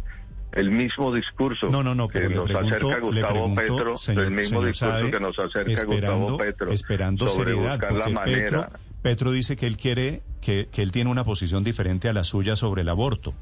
el 0.52 0.70
mismo 0.70 1.12
discurso 1.14 1.70
no, 1.70 1.82
no, 1.82 1.94
no, 1.94 2.08
que 2.08 2.28
nos 2.28 2.50
acerca 2.50 2.98
Gustavo 2.98 3.54
Petro, 3.54 3.94
el 4.08 4.30
mismo 4.30 4.64
discurso 4.64 5.10
que 5.10 5.20
nos 5.20 5.38
acerca 5.38 5.84
Gustavo 5.84 6.36
Petro 6.36 6.72
esperando 6.72 7.28
sobre 7.28 7.52
seriedad, 7.52 7.78
buscar 7.78 7.92
la 7.92 8.08
manera. 8.08 8.40
Petro, 8.40 8.78
Petro, 9.02 9.32
dice 9.32 9.56
que 9.56 9.66
él 9.66 9.76
quiere 9.76 10.22
que, 10.40 10.68
que, 10.70 10.82
él 10.82 10.92
tiene 10.92 11.10
una 11.10 11.24
posición 11.24 11.64
diferente 11.64 12.08
a 12.08 12.12
la 12.12 12.24
suya 12.24 12.56
sobre 12.56 12.82
el 12.82 12.88
aborto. 12.88 13.34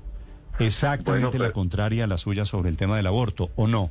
Exactamente 0.59 1.39
la 1.39 1.53
contraria 1.53 2.05
a 2.05 2.07
la 2.07 2.19
suya 2.19 2.45
sobre 2.45 2.69
el 2.69 2.77
tema 2.77 2.97
del 2.97 3.07
aborto, 3.07 3.51
¿o 3.57 3.67
no? 3.67 3.91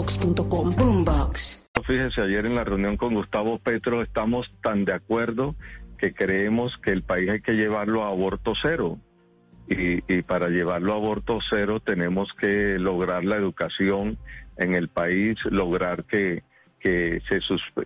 Boombox. 0.77 1.61
Fíjese, 1.85 2.21
ayer 2.21 2.45
en 2.45 2.55
la 2.55 2.63
reunión 2.63 2.97
con 2.97 3.13
Gustavo 3.13 3.59
Petro 3.59 4.01
estamos 4.01 4.51
tan 4.61 4.85
de 4.85 4.93
acuerdo 4.93 5.55
que 5.97 6.13
creemos 6.13 6.77
que 6.77 6.91
el 6.91 7.03
país 7.03 7.29
hay 7.29 7.41
que 7.41 7.53
llevarlo 7.53 8.03
a 8.03 8.09
aborto 8.09 8.53
cero. 8.61 8.97
Y, 9.67 10.01
para 10.23 10.49
llevarlo 10.49 10.91
a 10.91 10.97
aborto 10.97 11.39
cero 11.49 11.79
tenemos 11.79 12.33
que 12.33 12.77
lograr 12.77 13.23
la 13.23 13.37
educación 13.37 14.17
en 14.57 14.75
el 14.75 14.89
país, 14.89 15.37
lograr 15.45 16.03
que, 16.03 16.43
que, 16.79 17.21
se, 17.29 17.39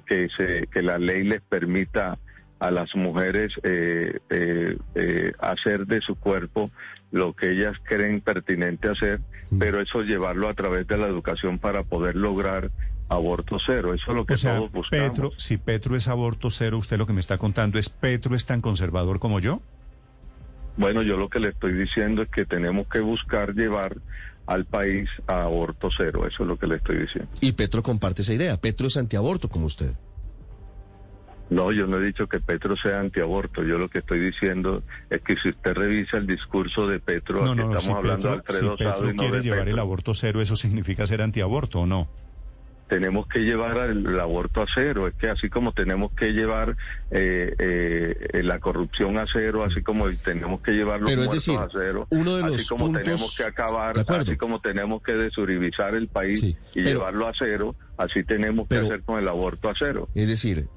que, 0.08 0.30
se, 0.36 0.68
que 0.68 0.82
la 0.82 0.98
ley 0.98 1.24
les 1.24 1.42
permita 1.42 2.18
a 2.60 2.72
las 2.72 2.96
mujeres 2.96 3.54
eh, 3.64 4.20
eh, 4.30 4.78
eh, 4.96 5.32
hacer 5.40 5.86
de 5.86 6.02
su 6.02 6.16
cuerpo 6.16 6.72
lo 7.16 7.34
que 7.34 7.52
ellas 7.52 7.78
creen 7.84 8.20
pertinente 8.20 8.90
hacer, 8.90 9.22
mm. 9.50 9.58
pero 9.58 9.80
eso 9.80 10.02
llevarlo 10.02 10.50
a 10.50 10.54
través 10.54 10.86
de 10.86 10.98
la 10.98 11.08
educación 11.08 11.60
para 11.60 11.84
poder 11.84 12.18
lograr 12.18 12.72
aborto 13.08 13.58
cero. 13.66 13.94
Eso 13.94 14.12
es 14.12 14.18
lo 14.18 14.26
que 14.26 14.36
todos 14.36 14.70
buscamos. 14.70 14.90
Petro, 14.90 15.32
si 15.38 15.56
Petro 15.56 15.96
es 15.96 16.10
aborto 16.10 16.50
cero, 16.50 16.78
usted 16.78 16.98
lo 16.98 17.08
que 17.08 17.14
me 17.14 17.22
está 17.22 17.38
contando 17.38 17.80
es 17.80 17.88
Petro 17.88 18.36
es 18.36 18.46
tan 18.46 18.60
conservador 18.60 19.20
como 19.20 19.40
yo. 19.40 19.62
Bueno, 20.76 21.04
yo 21.04 21.16
lo 21.16 21.30
que 21.30 21.40
le 21.40 21.50
estoy 21.50 21.72
diciendo 21.72 22.22
es 22.22 22.30
que 22.30 22.46
tenemos 22.46 22.86
que 22.90 23.00
buscar 23.00 23.54
llevar 23.54 23.96
al 24.46 24.66
país 24.66 25.10
a 25.26 25.44
aborto 25.44 25.88
cero. 25.96 26.28
Eso 26.28 26.44
es 26.44 26.50
lo 26.50 26.60
que 26.60 26.68
le 26.68 26.76
estoy 26.76 26.98
diciendo. 26.98 27.32
Y 27.40 27.54
Petro 27.54 27.82
comparte 27.82 28.24
esa 28.24 28.34
idea. 28.34 28.58
Petro 28.60 28.88
es 28.88 28.98
antiaborto 28.98 29.48
como 29.48 29.68
usted. 29.68 29.94
No, 31.50 31.72
yo 31.72 31.86
no 31.86 31.98
he 31.98 32.06
dicho 32.06 32.28
que 32.28 32.40
Petro 32.40 32.76
sea 32.76 33.00
antiaborto. 33.00 33.64
Yo 33.64 33.78
lo 33.78 33.90
que 33.90 34.00
estoy 34.00 34.20
diciendo 34.20 34.84
es 35.10 35.22
que 35.22 35.36
si 35.38 35.50
usted 35.50 35.74
revisa 35.74 36.18
el 36.18 36.26
discurso 36.26 36.88
de 36.88 37.00
Petro, 37.00 37.46
no, 37.46 37.54
no, 37.54 37.78
estamos 37.78 37.98
hablando 37.98 38.30
de 38.30 38.34
Alfredo 38.36 38.78
si 38.78 38.84
Petro 38.84 39.16
quiere 39.16 39.42
llevar 39.42 39.68
el 39.68 39.80
aborto 39.80 40.14
cero, 40.14 40.42
¿eso 40.42 40.56
significa 40.56 41.06
ser 41.06 41.22
antiaborto 41.22 41.82
o 41.82 41.86
no? 41.86 42.08
tenemos 42.88 43.28
que 43.28 43.40
llevar 43.40 43.78
el, 43.90 44.20
aborto 44.20 44.62
a 44.62 44.66
cero. 44.74 45.08
Es 45.08 45.16
que 45.16 45.28
así 45.28 45.50
como 45.50 45.74
tenemos 45.74 46.12
que 46.12 46.32
llevar 46.32 46.76
eh, 47.12 47.56
eh, 47.58 48.44
la 48.44 48.60
corrupción 48.60 49.18
a 49.18 49.26
cero, 49.32 49.64
así 49.64 49.82
como 49.82 50.10
tenemos 50.12 50.62
que 50.62 50.72
llevar 50.72 51.02
los 51.02 51.16
muertos 51.16 51.50
a 51.50 51.68
cero, 51.72 52.08
uno 52.12 52.36
de 52.36 52.44
los 52.44 52.56
así 52.56 52.68
como 52.68 52.92
tenemos 52.92 53.36
que 53.36 53.44
acabar, 53.44 54.06
así 54.08 54.38
como 54.38 54.60
tenemos 54.60 55.02
que 55.02 55.14
desuribizar 55.14 55.96
el 55.96 56.08
país 56.08 56.58
y 56.74 56.82
llevarlo 56.82 57.28
a 57.28 57.32
cero, 57.38 57.76
así 57.98 58.24
tenemos 58.24 58.68
que 58.68 58.78
hacer 58.78 59.02
con 59.04 59.20
el 59.20 59.28
aborto 59.28 59.70
a 59.70 59.74
cero. 59.78 60.08
Es 60.14 60.28
decir, 60.28 60.68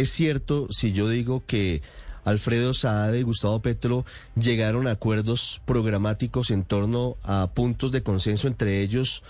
es 0.00 0.10
cierto 0.10 0.68
si 0.70 0.92
yo 0.92 1.08
digo 1.08 1.42
que 1.46 1.82
Alfredo 2.24 2.74
Saade 2.74 3.20
y 3.20 3.22
Gustavo 3.22 3.60
Petro 3.60 4.04
llegaron 4.34 4.86
a 4.86 4.92
acuerdos 4.92 5.60
programáticos 5.66 6.50
en 6.50 6.64
torno 6.64 7.16
a 7.22 7.50
puntos 7.54 7.92
de 7.92 8.02
consenso, 8.02 8.48
entre 8.48 8.80
ellos 8.80 9.22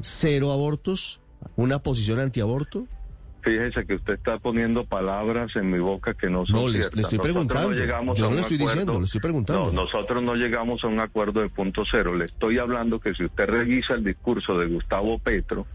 cero 0.00 0.52
abortos, 0.52 1.20
una 1.56 1.78
posición 1.80 2.20
antiaborto. 2.20 2.86
Fíjese 3.40 3.86
que 3.86 3.94
usted 3.94 4.14
está 4.14 4.38
poniendo 4.38 4.84
palabras 4.84 5.54
en 5.54 5.70
mi 5.70 5.78
boca 5.78 6.12
que 6.12 6.28
no 6.28 6.44
son 6.44 6.56
No, 6.56 6.68
le, 6.68 6.80
estoy 6.80 7.18
preguntando. 7.18 7.72
yo 8.14 8.28
no 8.28 8.34
le 8.34 8.40
estoy 8.40 8.58
diciendo, 8.58 8.98
le 8.98 9.06
estoy 9.06 9.20
preguntando. 9.20 9.66
No, 9.66 9.84
nosotros 9.84 10.22
no 10.22 10.34
llegamos 10.34 10.82
a 10.82 10.88
un 10.88 11.00
acuerdo 11.00 11.40
de 11.40 11.48
punto 11.48 11.84
cero. 11.88 12.14
Le 12.14 12.26
estoy 12.26 12.58
hablando 12.58 12.98
que 12.98 13.14
si 13.14 13.24
usted 13.24 13.46
revisa 13.46 13.94
el 13.94 14.04
discurso 14.04 14.58
de 14.58 14.66
Gustavo 14.66 15.18
Petro, 15.20 15.66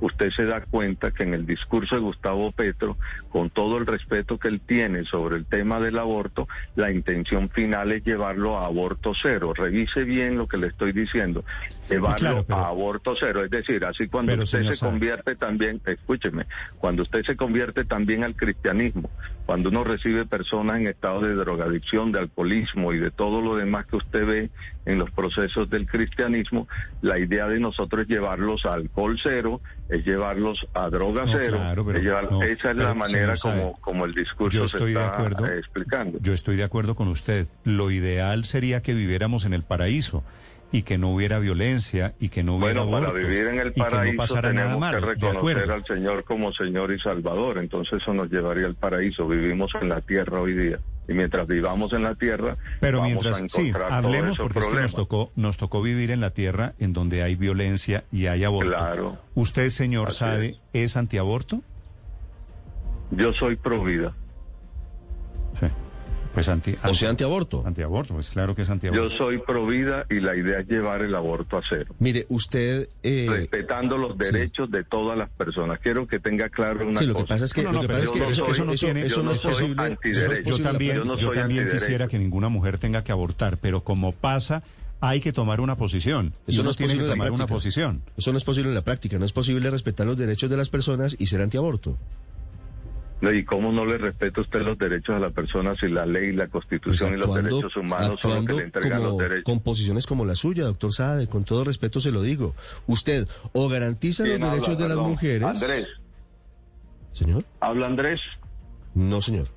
usted 0.00 0.30
se 0.30 0.44
da 0.44 0.60
cuenta 0.60 1.12
que 1.12 1.22
en 1.22 1.34
el 1.34 1.46
discurso 1.46 1.94
de 1.94 2.00
Gustavo 2.00 2.50
Petro, 2.52 2.96
con 3.30 3.50
todo 3.50 3.78
el 3.78 3.86
respeto 3.86 4.38
que 4.38 4.48
él 4.48 4.60
tiene 4.60 5.04
sobre 5.04 5.36
el 5.36 5.46
tema 5.46 5.78
del 5.80 5.98
aborto, 5.98 6.48
la 6.74 6.90
intención 6.90 7.48
final 7.48 7.92
es 7.92 8.04
llevarlo 8.04 8.58
a 8.58 8.66
aborto 8.66 9.12
cero. 9.20 9.52
Revise 9.54 10.04
bien 10.04 10.36
lo 10.36 10.48
que 10.48 10.56
le 10.56 10.68
estoy 10.68 10.92
diciendo, 10.92 11.44
llevarlo 11.88 12.44
a 12.48 12.66
aborto 12.66 13.14
cero. 13.18 13.44
Es 13.44 13.50
decir, 13.50 13.84
así 13.84 14.08
cuando 14.08 14.34
usted 14.34 14.72
se 14.72 14.84
convierte 14.84 15.36
también, 15.36 15.80
escúcheme, 15.84 16.46
cuando 16.78 17.02
usted 17.02 17.22
se 17.22 17.36
convierte 17.36 17.84
también 17.84 18.24
al 18.24 18.34
cristianismo, 18.34 19.10
cuando 19.46 19.70
uno 19.70 19.84
recibe 19.84 20.26
personas 20.26 20.78
en 20.78 20.88
estado 20.88 21.20
de 21.20 21.34
drogadicción, 21.34 22.12
de 22.12 22.20
alcoholismo 22.20 22.92
y 22.92 22.98
de 22.98 23.10
todo 23.10 23.40
lo 23.40 23.56
demás 23.56 23.86
que 23.86 23.96
usted 23.96 24.26
ve 24.26 24.50
en 24.84 24.98
los 24.98 25.10
procesos 25.10 25.70
del 25.70 25.86
cristianismo, 25.86 26.68
la 27.00 27.18
idea 27.18 27.46
de 27.46 27.60
nosotros 27.60 28.02
es 28.02 28.08
llevarlos 28.08 28.66
a 28.66 28.74
alcohol 28.74 29.18
cero, 29.22 29.60
es 29.88 30.04
llevarlos 30.04 30.66
a 30.74 30.88
droga 30.90 31.24
cero. 31.30 31.60
esa 32.42 32.70
es 32.70 32.76
la 32.76 32.94
manera 32.94 33.34
como, 33.40 33.78
como 33.80 34.04
el 34.04 34.14
discurso 34.14 34.66
se 34.68 34.78
está 34.78 35.56
explicando. 35.56 36.18
Yo 36.20 36.32
estoy 36.32 36.56
de 36.56 36.64
acuerdo 36.64 36.94
con 36.94 37.08
usted. 37.08 37.46
Lo 37.64 37.90
ideal 37.90 38.44
sería 38.44 38.82
que 38.82 38.94
viviéramos 38.94 39.44
en 39.44 39.52
el 39.52 39.62
paraíso 39.62 40.24
y 40.72 40.82
que 40.82 40.96
no 40.96 41.10
hubiera 41.10 41.38
violencia 41.38 42.14
y 42.18 42.30
que 42.30 42.42
no 42.42 42.56
hubiera 42.56 42.80
bueno 42.82 43.08
para 43.08 43.18
vivir 43.18 43.46
en 43.46 43.58
el 43.58 43.72
paraíso 43.74 44.40
tenemos 44.40 44.90
que 44.90 45.00
reconocer 45.00 45.70
al 45.70 45.84
Señor 45.84 46.24
como 46.24 46.50
Señor 46.54 46.92
y 46.92 46.98
Salvador 46.98 47.58
entonces 47.58 48.00
eso 48.00 48.14
nos 48.14 48.30
llevaría 48.30 48.66
al 48.66 48.74
paraíso 48.74 49.28
vivimos 49.28 49.70
en 49.80 49.90
la 49.90 50.00
tierra 50.00 50.40
hoy 50.40 50.54
día 50.54 50.78
y 51.08 51.14
mientras 51.14 51.46
vivamos 51.46 51.92
en 51.92 52.02
la 52.02 52.14
tierra 52.14 52.56
pero 52.80 52.98
vamos 53.00 53.12
mientras 53.12 53.42
a 53.42 53.48
sí 53.48 53.72
hablemos 53.90 54.38
porque 54.38 54.60
es 54.60 54.68
que 54.68 54.80
nos 54.80 54.94
tocó 54.94 55.32
nos 55.36 55.56
tocó 55.56 55.82
vivir 55.82 56.10
en 56.10 56.20
la 56.20 56.30
tierra 56.30 56.74
en 56.78 56.92
donde 56.92 57.22
hay 57.22 57.34
violencia 57.34 58.04
y 58.12 58.26
hay 58.26 58.44
aborto. 58.44 58.70
Claro. 58.70 59.18
Usted 59.34 59.70
señor 59.70 60.12
Sade 60.12 60.58
es. 60.72 60.96
antiaborto 60.96 61.62
yo 63.10 63.32
soy 63.32 63.56
pro 63.56 63.82
vida 63.82 64.14
pues 66.32 66.48
anti, 66.48 66.74
o 66.82 66.94
sea, 66.94 67.10
antiaborto. 67.10 67.62
Antiaborto, 67.66 68.14
pues 68.14 68.30
claro 68.30 68.54
que 68.54 68.62
es 68.62 68.70
antiaborto. 68.70 69.08
Yo 69.08 69.16
soy 69.16 69.38
pro 69.38 69.66
vida 69.66 70.06
y 70.08 70.20
la 70.20 70.34
idea 70.34 70.60
es 70.60 70.68
llevar 70.68 71.02
el 71.02 71.14
aborto 71.14 71.58
a 71.58 71.62
cero. 71.68 71.94
Mire, 71.98 72.26
usted... 72.28 72.88
Eh, 73.02 73.26
Respetando 73.28 73.98
los 73.98 74.16
derechos 74.16 74.70
de 74.70 74.84
todas 74.84 75.18
las 75.18 75.28
personas. 75.30 75.78
Quiero 75.80 76.06
que 76.06 76.18
tenga 76.18 76.48
claro 76.48 76.86
una 76.86 77.00
sí, 77.00 77.06
lo 77.06 77.14
que 77.14 77.24
pasa 77.24 77.44
es 77.44 77.52
que, 77.52 77.62
lo 77.62 77.80
que, 77.80 77.88
pasa 77.88 78.04
es 78.04 78.10
que 78.10 78.24
eso, 78.24 78.64
no, 78.64 78.72
tiene, 78.74 79.02
eso 79.02 79.22
no 79.22 79.32
es 79.32 79.40
posible. 79.40 79.98
Yo 80.44 80.58
también, 80.58 81.02
yo 81.18 81.32
también 81.32 81.68
quisiera 81.70 82.08
que 82.08 82.18
ninguna 82.18 82.48
mujer 82.48 82.78
tenga 82.78 83.04
que 83.04 83.12
abortar, 83.12 83.58
pero 83.58 83.84
como 83.84 84.12
pasa 84.12 84.62
hay 85.02 85.20
que 85.20 85.32
tomar 85.32 85.60
una 85.60 85.76
posición. 85.76 86.32
Eso 86.46 86.62
no 86.62 86.70
es 86.70 86.76
posible 86.76 87.04
que 87.04 87.10
tomar 87.10 87.32
una 87.32 87.46
posición. 87.48 88.02
Eso 88.16 88.30
no 88.30 88.38
es 88.38 88.44
posible 88.44 88.68
en 88.68 88.76
la 88.76 88.84
práctica. 88.84 89.18
No 89.18 89.24
es 89.24 89.32
posible 89.32 89.68
respetar 89.68 90.06
los 90.06 90.16
derechos 90.16 90.48
de 90.48 90.56
las 90.56 90.70
personas 90.70 91.16
y 91.18 91.26
ser 91.26 91.42
antiaborto. 91.42 91.98
¿Y 93.30 93.44
cómo 93.44 93.70
no 93.70 93.86
le 93.86 93.98
respeta 93.98 94.40
usted 94.40 94.62
los 94.62 94.76
derechos 94.76 95.14
a 95.14 95.20
la 95.20 95.30
persona 95.30 95.74
si 95.76 95.88
la 95.88 96.04
ley, 96.04 96.32
la 96.32 96.48
constitución 96.48 97.10
pues 97.10 97.20
y 97.20 97.26
los 97.26 97.34
derechos 97.34 97.76
humanos 97.76 98.18
son 98.20 98.34
los 98.34 98.46
que 98.46 98.52
le 98.54 98.62
entregan 98.64 99.02
los 99.02 99.16
derechos? 99.16 99.44
Con 99.44 99.60
posiciones 99.60 100.06
como 100.06 100.24
la 100.24 100.34
suya, 100.34 100.64
doctor 100.64 100.92
Sade, 100.92 101.28
con 101.28 101.44
todo 101.44 101.62
respeto 101.62 102.00
se 102.00 102.10
lo 102.10 102.22
digo. 102.22 102.54
Usted 102.88 103.28
o 103.52 103.68
garantiza 103.68 104.26
los 104.26 104.40
derechos 104.40 104.76
de 104.76 104.88
las 104.88 104.98
mujeres. 104.98 105.46
Andrés. 105.46 105.86
¿Señor? 107.12 107.44
¿Habla 107.60 107.86
Andrés? 107.86 108.20
No, 108.94 109.20
señor. 109.20 109.48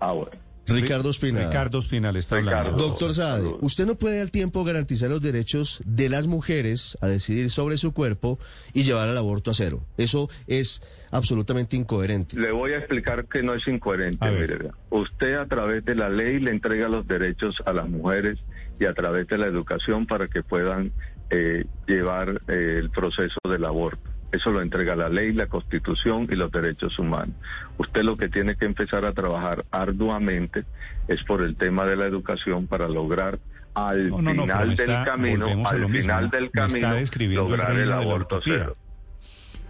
Ah, 0.00 0.12
bueno. 0.12 0.45
Ricardo 0.66 1.10
Espinal. 1.10 1.48
Ricardo 1.48 1.78
Espinal 1.78 2.16
está 2.16 2.36
hablando. 2.36 2.72
Doctor 2.72 3.14
Sade, 3.14 3.54
usted 3.60 3.86
no 3.86 3.96
puede 3.96 4.20
al 4.20 4.30
tiempo 4.30 4.64
garantizar 4.64 5.10
los 5.10 5.22
derechos 5.22 5.80
de 5.84 6.08
las 6.08 6.26
mujeres 6.26 6.98
a 7.00 7.06
decidir 7.06 7.50
sobre 7.50 7.78
su 7.78 7.92
cuerpo 7.92 8.38
y 8.72 8.84
llevar 8.84 9.08
al 9.08 9.16
aborto 9.18 9.50
a 9.50 9.54
cero. 9.54 9.84
Eso 9.96 10.28
es 10.46 10.82
absolutamente 11.10 11.76
incoherente. 11.76 12.38
Le 12.38 12.52
voy 12.52 12.72
a 12.72 12.78
explicar 12.78 13.26
que 13.26 13.42
no 13.42 13.54
es 13.54 13.66
incoherente. 13.68 14.30
Mire, 14.30 14.70
usted 14.90 15.34
a 15.34 15.46
través 15.46 15.84
de 15.84 15.94
la 15.94 16.08
ley 16.08 16.40
le 16.40 16.50
entrega 16.50 16.88
los 16.88 17.06
derechos 17.06 17.62
a 17.64 17.72
las 17.72 17.88
mujeres 17.88 18.38
y 18.78 18.84
a 18.84 18.94
través 18.94 19.26
de 19.28 19.38
la 19.38 19.46
educación 19.46 20.06
para 20.06 20.28
que 20.28 20.42
puedan 20.42 20.92
eh, 21.30 21.64
llevar 21.86 22.42
eh, 22.48 22.76
el 22.78 22.90
proceso 22.90 23.38
del 23.48 23.64
aborto. 23.64 24.15
Eso 24.32 24.50
lo 24.50 24.60
entrega 24.60 24.96
la 24.96 25.08
ley, 25.08 25.32
la 25.32 25.46
constitución 25.46 26.26
y 26.30 26.34
los 26.34 26.50
derechos 26.50 26.98
humanos. 26.98 27.34
Usted 27.78 28.02
lo 28.02 28.16
que 28.16 28.28
tiene 28.28 28.56
que 28.56 28.66
empezar 28.66 29.04
a 29.04 29.12
trabajar 29.12 29.64
arduamente 29.70 30.64
es 31.08 31.22
por 31.24 31.42
el 31.42 31.56
tema 31.56 31.84
de 31.84 31.96
la 31.96 32.06
educación 32.06 32.66
para 32.66 32.88
lograr 32.88 33.38
al 33.74 34.10
final 34.10 34.74
del 34.74 35.04
camino, 35.04 35.46
al 35.66 35.88
final 35.90 36.30
del 36.30 36.50
camino, 36.50 36.94
lograr 37.34 37.76
el, 37.76 37.92
aborto 37.92 38.40
cero. 38.42 38.76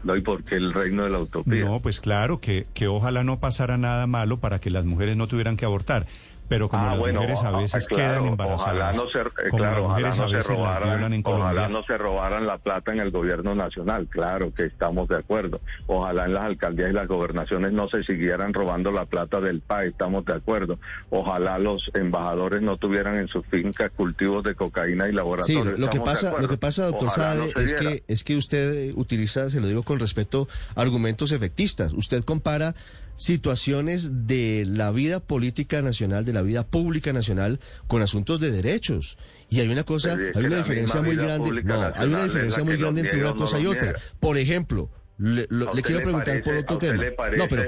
No, 0.04 0.14
¿y 0.14 0.20
por 0.20 0.44
qué 0.44 0.54
el 0.54 0.72
reino 0.72 1.02
de 1.02 1.10
la 1.10 1.18
utopía? 1.18 1.64
No, 1.64 1.82
pues 1.82 2.00
claro, 2.00 2.40
que, 2.40 2.68
que 2.74 2.86
ojalá 2.86 3.24
no 3.24 3.40
pasara 3.40 3.76
nada 3.76 4.06
malo 4.06 4.38
para 4.38 4.60
que 4.60 4.70
las 4.70 4.84
mujeres 4.84 5.16
no 5.16 5.26
tuvieran 5.26 5.56
que 5.56 5.64
abortar. 5.64 6.06
Pero 6.48 6.68
como 6.68 6.86
ah, 6.86 6.96
las 6.96 7.12
mujeres 7.14 7.42
a 7.42 7.50
veces 7.50 7.86
quedan 7.86 8.26
embarazadas, 8.26 8.62
ojalá 8.62 8.92
no 8.92 9.08
se, 9.08 9.20
eh, 9.20 9.50
claro, 9.50 9.86
ojalá 9.86 10.08
no 10.08 10.28
se 10.28 10.40
robaran, 10.40 11.22
ojalá 11.24 11.68
no 11.68 11.82
se 11.82 11.98
robaran 11.98 12.46
la 12.46 12.58
plata 12.58 12.92
en 12.92 13.00
el 13.00 13.10
gobierno 13.10 13.54
nacional, 13.54 14.06
claro 14.08 14.52
que 14.54 14.64
estamos 14.64 15.08
de 15.08 15.16
acuerdo. 15.16 15.60
Ojalá 15.86 16.26
en 16.26 16.34
las 16.34 16.44
alcaldías 16.44 16.90
y 16.90 16.92
las 16.92 17.08
gobernaciones 17.08 17.72
no 17.72 17.88
se 17.88 18.02
siguieran 18.04 18.52
robando 18.54 18.92
la 18.92 19.06
plata 19.06 19.40
del 19.40 19.60
país, 19.60 19.90
estamos 19.92 20.24
de 20.24 20.34
acuerdo. 20.34 20.78
Ojalá 21.10 21.58
los 21.58 21.90
embajadores 21.94 22.62
no 22.62 22.76
tuvieran 22.76 23.16
en 23.16 23.28
sus 23.28 23.44
fincas 23.46 23.90
cultivos 23.96 24.44
de 24.44 24.54
cocaína 24.54 25.08
y 25.08 25.12
laboratorios. 25.12 25.74
Sí, 25.74 25.80
lo 25.80 25.90
que 25.90 26.00
pasa, 26.00 26.40
lo 26.40 26.48
que 26.48 26.56
pasa, 26.58 26.86
doctor 26.86 27.10
Sade, 27.10 27.50
es 27.56 27.74
que 27.74 28.04
es 28.06 28.24
que 28.24 28.36
usted 28.36 28.92
utiliza, 28.94 29.50
se 29.50 29.60
lo 29.60 29.66
digo 29.66 29.82
con 29.82 29.98
respeto, 29.98 30.48
argumentos 30.74 31.32
efectistas. 31.32 31.92
Usted 31.92 32.24
compara 32.24 32.74
situaciones 33.16 34.26
de 34.26 34.64
la 34.66 34.90
vida 34.90 35.20
política 35.20 35.82
nacional, 35.82 36.24
de 36.24 36.32
la 36.32 36.42
vida 36.42 36.66
pública 36.66 37.12
nacional, 37.12 37.60
con 37.86 38.02
asuntos 38.02 38.40
de 38.40 38.50
derechos. 38.50 39.18
Y 39.48 39.60
hay 39.60 39.68
una 39.68 39.84
cosa, 39.84 40.16
hay 40.34 40.44
una 40.44 40.58
diferencia 40.58 41.02
muy 41.02 41.16
grande. 41.16 41.62
No, 41.62 41.92
hay 41.94 42.08
una 42.08 42.24
diferencia 42.24 42.64
muy 42.64 42.76
grande 42.76 43.02
entre 43.02 43.20
una 43.20 43.34
cosa 43.34 43.60
y 43.60 43.66
otra. 43.66 43.94
Por 44.20 44.36
ejemplo, 44.38 44.90
le, 45.18 45.46
quiero 45.82 46.02
preguntar 46.02 46.42
por 46.42 46.56
otro 46.56 46.78
tema. 46.78 47.04
no, 47.36 47.46
pero 47.48 47.64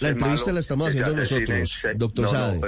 la, 0.00 0.08
entrevista 0.10 0.52
la 0.52 0.60
estamos 0.60 0.88
haciendo 0.88 1.16
nosotros, 1.16 1.86
doctor 1.96 2.28
Sade. 2.28 2.60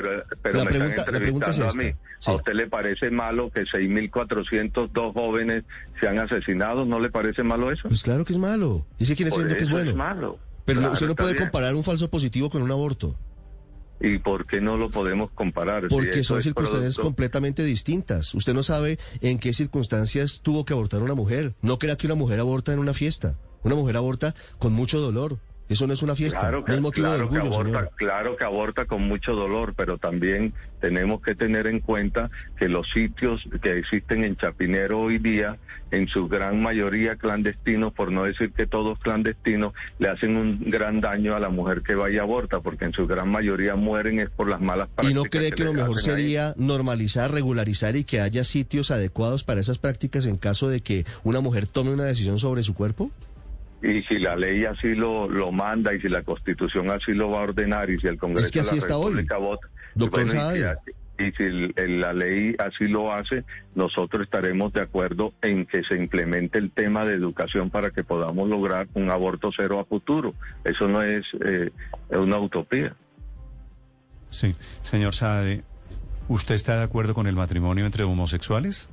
la, 0.52 0.64
pregunta, 0.64 1.04
la 1.10 1.18
pregunta 1.18 1.50
es 1.50 1.58
esta. 1.58 2.30
¿A 2.30 2.34
usted 2.34 2.52
le 2.54 2.66
parece 2.66 3.10
malo 3.10 3.50
que 3.50 3.62
6.402 3.62 5.12
jóvenes 5.12 5.64
sean 6.00 6.18
asesinados? 6.18 6.86
¿No 6.86 6.98
le 6.98 7.10
parece 7.10 7.42
malo 7.42 7.70
eso? 7.70 7.88
Pues 7.88 8.02
claro 8.02 8.24
que 8.24 8.32
es 8.32 8.38
malo. 8.38 8.86
Dice 8.98 9.14
quiere 9.16 9.30
decir 9.30 9.46
que 9.54 9.64
es 9.64 9.70
bueno. 9.70 9.90
Es 9.90 9.96
malo. 9.96 10.38
Pero 10.64 10.92
usted 10.92 11.06
no 11.06 11.14
puede 11.14 11.36
comparar 11.36 11.74
un 11.74 11.84
falso 11.84 12.08
positivo 12.10 12.50
con 12.50 12.62
un 12.62 12.70
aborto. 12.70 13.16
¿Y 14.00 14.18
por 14.18 14.46
qué 14.46 14.62
no 14.62 14.78
lo 14.78 14.90
podemos 14.90 15.30
comparar? 15.32 15.88
Porque 15.88 16.24
son 16.24 16.40
circunstancias 16.40 16.96
completamente 16.96 17.62
distintas. 17.64 18.34
Usted 18.34 18.54
no 18.54 18.62
sabe 18.62 18.98
en 19.20 19.38
qué 19.38 19.52
circunstancias 19.52 20.40
tuvo 20.42 20.64
que 20.64 20.72
abortar 20.72 21.02
una 21.02 21.14
mujer. 21.14 21.54
No 21.60 21.78
crea 21.78 21.96
que 21.96 22.06
una 22.06 22.14
mujer 22.14 22.40
aborta 22.40 22.72
en 22.72 22.78
una 22.78 22.94
fiesta. 22.94 23.36
Una 23.62 23.74
mujer 23.74 23.98
aborta 23.98 24.34
con 24.58 24.72
mucho 24.72 25.00
dolor. 25.00 25.38
Eso 25.70 25.86
no 25.86 25.92
es 25.92 26.02
una 26.02 26.16
fiesta, 26.16 26.40
claro 26.40 26.64
que, 26.64 26.72
aborta, 27.38 27.88
Claro 27.94 28.36
que 28.36 28.44
aborta 28.44 28.86
con 28.86 29.02
mucho 29.02 29.36
dolor, 29.36 29.74
pero 29.76 29.98
también 29.98 30.52
tenemos 30.80 31.22
que 31.22 31.36
tener 31.36 31.68
en 31.68 31.78
cuenta 31.78 32.28
que 32.58 32.68
los 32.68 32.90
sitios 32.90 33.40
que 33.62 33.78
existen 33.78 34.24
en 34.24 34.36
Chapinero 34.36 34.98
hoy 34.98 35.18
día, 35.18 35.58
en 35.92 36.08
su 36.08 36.26
gran 36.26 36.60
mayoría 36.60 37.14
clandestinos, 37.14 37.92
por 37.92 38.10
no 38.10 38.24
decir 38.24 38.50
que 38.50 38.66
todos 38.66 38.98
clandestinos, 38.98 39.72
le 40.00 40.08
hacen 40.08 40.36
un 40.36 40.58
gran 40.70 41.00
daño 41.00 41.36
a 41.36 41.38
la 41.38 41.50
mujer 41.50 41.82
que 41.82 41.94
vaya 41.94 42.22
a 42.22 42.24
aborta, 42.24 42.58
porque 42.58 42.86
en 42.86 42.92
su 42.92 43.06
gran 43.06 43.28
mayoría 43.28 43.76
mueren 43.76 44.18
es 44.18 44.28
por 44.28 44.48
las 44.48 44.60
malas 44.60 44.88
prácticas. 44.88 45.12
¿Y 45.12 45.14
no 45.14 45.22
cree 45.22 45.52
que, 45.52 45.62
lo 45.62 45.72
mejor 45.72 46.00
sería 46.00 46.52
normalizar, 46.56 47.30
regularizar 47.30 47.94
y 47.94 48.02
que 48.02 48.20
haya 48.20 48.42
sitios 48.42 48.90
adecuados 48.90 49.44
para 49.44 49.60
esas 49.60 49.78
prácticas 49.78 50.26
en 50.26 50.36
caso 50.36 50.68
de 50.68 50.80
que 50.80 51.06
una 51.22 51.38
mujer 51.40 51.68
tome 51.68 51.92
una 51.92 52.06
decisión 52.06 52.40
sobre 52.40 52.64
su 52.64 52.74
cuerpo? 52.74 53.12
Y 53.82 54.02
si 54.02 54.18
la 54.18 54.36
ley 54.36 54.64
así 54.64 54.94
lo, 54.94 55.28
lo 55.28 55.52
manda 55.52 55.94
y 55.94 56.00
si 56.00 56.08
la 56.08 56.22
constitución 56.22 56.90
así 56.90 57.12
lo 57.12 57.30
va 57.30 57.40
a 57.40 57.42
ordenar 57.44 57.88
y 57.90 57.98
si 57.98 58.06
el 58.06 58.18
Congreso 58.18 58.50
de 58.50 58.62
la 58.62 58.86
República 58.86 59.36
vota 59.38 59.68
y, 61.18 61.32
si, 61.32 61.72
la 61.98 62.12
ley 62.12 62.56
así 62.58 62.88
lo 62.88 63.12
hace, 63.12 63.44
nosotros 63.74 64.22
estaremos 64.22 64.72
de 64.72 64.80
acuerdo 64.80 65.34
en 65.42 65.66
que 65.66 65.82
se 65.84 65.94
implemente 65.94 66.58
el 66.58 66.70
tema 66.70 67.04
de 67.04 67.14
educación 67.14 67.70
para 67.70 67.90
que 67.90 68.04
podamos 68.04 68.48
lograr 68.48 68.88
un 68.94 69.10
aborto 69.10 69.50
cero 69.54 69.80
a 69.80 69.84
futuro. 69.84 70.34
Eso 70.64 70.88
no 70.88 71.02
es, 71.02 71.26
eh, 71.44 71.70
una 72.08 72.38
utopía. 72.38 72.94
Sí, 74.30 74.54
señor 74.82 75.14
Saade, 75.14 75.62
¿usted 76.28 76.54
está 76.54 76.78
de 76.78 76.84
acuerdo 76.84 77.14
con 77.14 77.26
el 77.26 77.34
matrimonio 77.34 77.84
entre 77.84 78.04
homosexuales? 78.04 78.88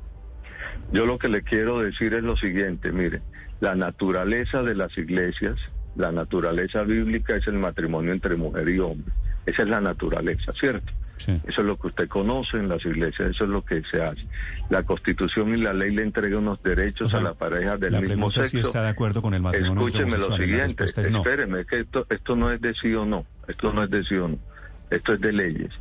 Yo 0.92 1.06
lo 1.06 1.18
que 1.18 1.30
le 1.30 1.44
quiero 1.44 1.80
decir 1.80 2.14
es 2.14 2.24
lo 2.24 2.36
siguiente, 2.38 2.92
mire, 2.92 3.22
la 3.60 3.76
naturaleza 3.76 4.62
de 4.64 4.76
las 4.76 4.98
iglesias, 4.98 5.56
la 5.96 6.12
naturaleza 6.12 6.84
bíblica 6.84 7.36
es 7.36 7.48
el 7.48 7.56
matrimonio 7.56 8.12
entre 8.12 8.36
mujer 8.36 8.70
y 8.70 8.80
hombre. 8.80 9.12
Esa 9.46 9.64
es 9.64 9.70
la 9.70 9.82
naturaleza, 9.82 10.54
¿cierto? 10.60 10.94
Eso 11.26 11.62
es 11.62 11.66
lo 11.66 11.78
que 11.78 11.88
usted 11.88 12.08
conoce 12.08 12.58
en 12.58 12.70
las 12.70 12.86
iglesias, 12.86 13.32
eso 13.32 13.46
es 13.46 13.50
lo 13.50 13.66
que 13.66 13.82
se 13.92 14.02
hace. 14.02 14.22
La 14.70 14.84
Constitución 14.84 15.50
y 15.50 15.58
la 15.58 15.74
ley 15.74 15.92
le 15.92 16.04
entregan 16.04 16.40
unos 16.40 16.62
derechos 16.62 17.14
a 17.16 17.22
la 17.22 17.34
pareja 17.34 17.78
del 17.78 18.02
mismo 18.02 18.30
sexo. 18.30 18.50
Si 18.50 18.60
está 18.60 18.84
de 18.84 18.90
acuerdo 18.90 19.22
con 19.22 19.34
el 19.34 19.42
matrimonio 19.42 19.88
Escúcheme 19.88 20.18
lo 20.18 20.36
siguiente, 20.36 20.84
espéreme, 20.84 21.66
que 21.66 21.80
esto, 21.80 22.06
esto 22.10 22.36
no 22.36 22.52
es 22.52 22.62
de 22.62 22.74
sí 22.76 22.94
o 22.94 23.06
no, 23.06 23.26
esto 23.48 23.74
no 23.74 23.84
es 23.84 23.90
de 23.90 24.04
sí 24.04 24.16
o 24.16 24.28
no, 24.28 24.38
esto 24.92 25.14
es 25.14 25.22
de 25.22 25.34
leyes. 25.34 25.72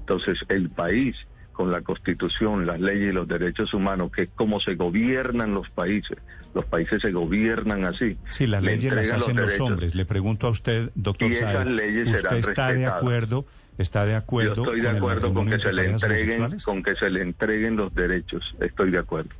Entonces, 0.00 0.38
el 0.48 0.70
país 0.70 1.16
con 1.54 1.70
la 1.70 1.80
Constitución, 1.80 2.66
las 2.66 2.78
leyes 2.78 3.10
y 3.10 3.12
los 3.12 3.26
derechos 3.26 3.72
humanos, 3.72 4.12
que 4.12 4.24
es 4.24 4.28
como 4.34 4.60
se 4.60 4.74
gobiernan 4.74 5.54
los 5.54 5.70
países. 5.70 6.18
Los 6.52 6.66
países 6.66 7.00
se 7.00 7.10
gobiernan 7.10 7.86
así. 7.86 8.18
Sí, 8.28 8.46
las 8.46 8.62
leyes 8.62 8.92
las 8.92 9.10
hacen 9.10 9.36
los, 9.36 9.58
hombres. 9.60 9.94
Le 9.94 10.04
pregunto 10.04 10.46
a 10.46 10.50
usted, 10.50 10.90
doctor 10.94 11.30
y 11.30 11.32
esas 11.32 11.66
leyes 11.66 12.22
¿usted 12.22 12.36
está 12.36 12.72
de 12.72 12.86
acuerdo? 12.86 13.46
¿Está 13.78 14.04
de 14.04 14.14
acuerdo? 14.14 14.56
Yo 14.56 14.62
estoy 14.64 14.80
de 14.82 14.88
acuerdo 14.90 15.32
con 15.32 15.48
que 15.48 15.58
se 15.58 15.72
le 15.72 15.90
entreguen, 15.90 16.58
con 16.64 16.82
que 16.82 16.94
se 16.94 17.08
le 17.08 17.22
entreguen 17.22 17.76
los 17.76 17.94
derechos. 17.94 18.54
Estoy 18.60 18.90
de 18.90 18.98
acuerdo. 18.98 19.30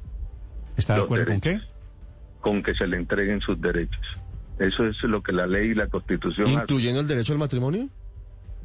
¿Está 0.77 0.96
de 0.96 1.03
acuerdo 1.03 1.27
con 1.27 1.40
qué? 1.40 1.61
Con 2.40 2.62
que 2.62 2.74
se 2.74 2.87
le 2.87 2.96
entreguen 2.96 3.40
sus 3.40 3.61
derechos. 3.61 4.03
Eso 4.59 4.87
es 4.87 5.03
lo 5.03 5.22
que 5.22 5.33
la 5.33 5.46
ley 5.46 5.70
y 5.70 5.74
la 5.74 5.88
Constitución. 5.88 6.48
¿Incluyendo 6.48 7.00
el 7.00 7.07
derecho 7.07 7.33
al 7.33 7.38
matrimonio? 7.38 7.88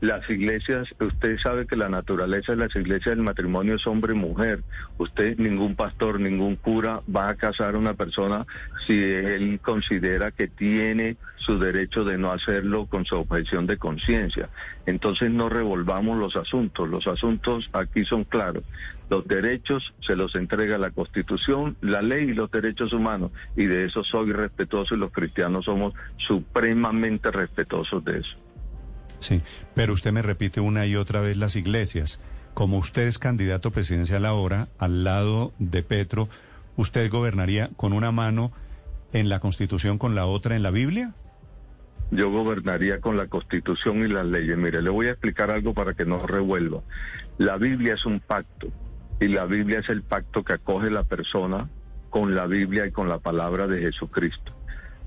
Las 0.01 0.29
iglesias, 0.29 0.87
usted 1.01 1.37
sabe 1.39 1.67
que 1.67 1.75
la 1.75 1.89
naturaleza 1.89 2.53
de 2.53 2.59
las 2.59 2.73
iglesias 2.73 3.15
del 3.15 3.23
matrimonio 3.23 3.75
es 3.75 3.85
hombre 3.85 4.13
y 4.13 4.17
mujer. 4.17 4.63
Usted, 4.97 5.37
ningún 5.37 5.75
pastor, 5.75 6.21
ningún 6.21 6.55
cura 6.55 7.01
va 7.13 7.29
a 7.29 7.35
casar 7.35 7.75
a 7.75 7.77
una 7.77 7.95
persona 7.95 8.45
si 8.87 8.93
él 8.97 9.59
considera 9.61 10.31
que 10.31 10.47
tiene 10.47 11.17
su 11.35 11.59
derecho 11.59 12.05
de 12.05 12.17
no 12.17 12.31
hacerlo 12.31 12.85
con 12.85 13.03
su 13.03 13.17
objeción 13.17 13.67
de 13.67 13.77
conciencia. 13.77 14.47
Entonces 14.85 15.31
no 15.31 15.49
revolvamos 15.49 16.17
los 16.17 16.37
asuntos. 16.37 16.87
Los 16.87 17.05
asuntos 17.05 17.69
aquí 17.73 18.05
son 18.05 18.23
claros. 18.23 18.63
Los 19.09 19.27
derechos 19.27 19.93
se 19.99 20.15
los 20.15 20.33
entrega 20.35 20.77
la 20.77 20.91
Constitución, 20.91 21.75
la 21.81 22.01
ley 22.01 22.29
y 22.29 22.33
los 22.33 22.49
derechos 22.51 22.93
humanos. 22.93 23.31
Y 23.57 23.65
de 23.65 23.83
eso 23.83 24.05
soy 24.05 24.31
respetuoso 24.31 24.95
y 24.95 24.99
los 24.99 25.11
cristianos 25.11 25.65
somos 25.65 25.93
supremamente 26.15 27.31
respetuosos 27.31 28.05
de 28.05 28.19
eso. 28.19 28.37
Sí, 29.19 29.41
pero 29.75 29.93
usted 29.93 30.11
me 30.11 30.21
repite 30.21 30.61
una 30.61 30.85
y 30.85 30.95
otra 30.95 31.21
vez 31.21 31.37
las 31.37 31.55
iglesias. 31.55 32.21
Como 32.53 32.77
usted 32.77 33.03
es 33.03 33.19
candidato 33.19 33.71
presidencial 33.71 34.25
ahora, 34.25 34.67
al 34.77 35.03
lado 35.03 35.53
de 35.59 35.83
Petro, 35.83 36.29
¿usted 36.77 37.09
gobernaría 37.09 37.69
con 37.77 37.93
una 37.93 38.11
mano 38.11 38.51
en 39.13 39.29
la 39.29 39.39
Constitución, 39.39 39.97
con 39.97 40.15
la 40.15 40.25
otra 40.25 40.55
en 40.55 40.63
la 40.63 40.71
Biblia? 40.71 41.13
Yo 42.11 42.31
gobernaría 42.31 43.01
con 43.01 43.17
la 43.17 43.27
Constitución 43.27 44.03
y 44.03 44.07
las 44.07 44.25
leyes. 44.25 44.57
Mire, 44.57 44.81
le 44.81 44.89
voy 44.89 45.07
a 45.07 45.11
explicar 45.11 45.51
algo 45.51 45.73
para 45.73 45.93
que 45.93 46.05
no 46.05 46.17
revuelva. 46.19 46.81
La 47.37 47.57
Biblia 47.57 47.93
es 47.93 48.05
un 48.05 48.19
pacto 48.19 48.67
y 49.19 49.27
la 49.27 49.45
Biblia 49.45 49.79
es 49.79 49.89
el 49.89 50.01
pacto 50.01 50.43
que 50.43 50.53
acoge 50.53 50.89
la 50.89 51.03
persona 51.03 51.69
con 52.09 52.33
la 52.33 52.47
Biblia 52.47 52.87
y 52.87 52.91
con 52.91 53.07
la 53.09 53.19
palabra 53.19 53.67
de 53.67 53.81
Jesucristo. 53.81 54.58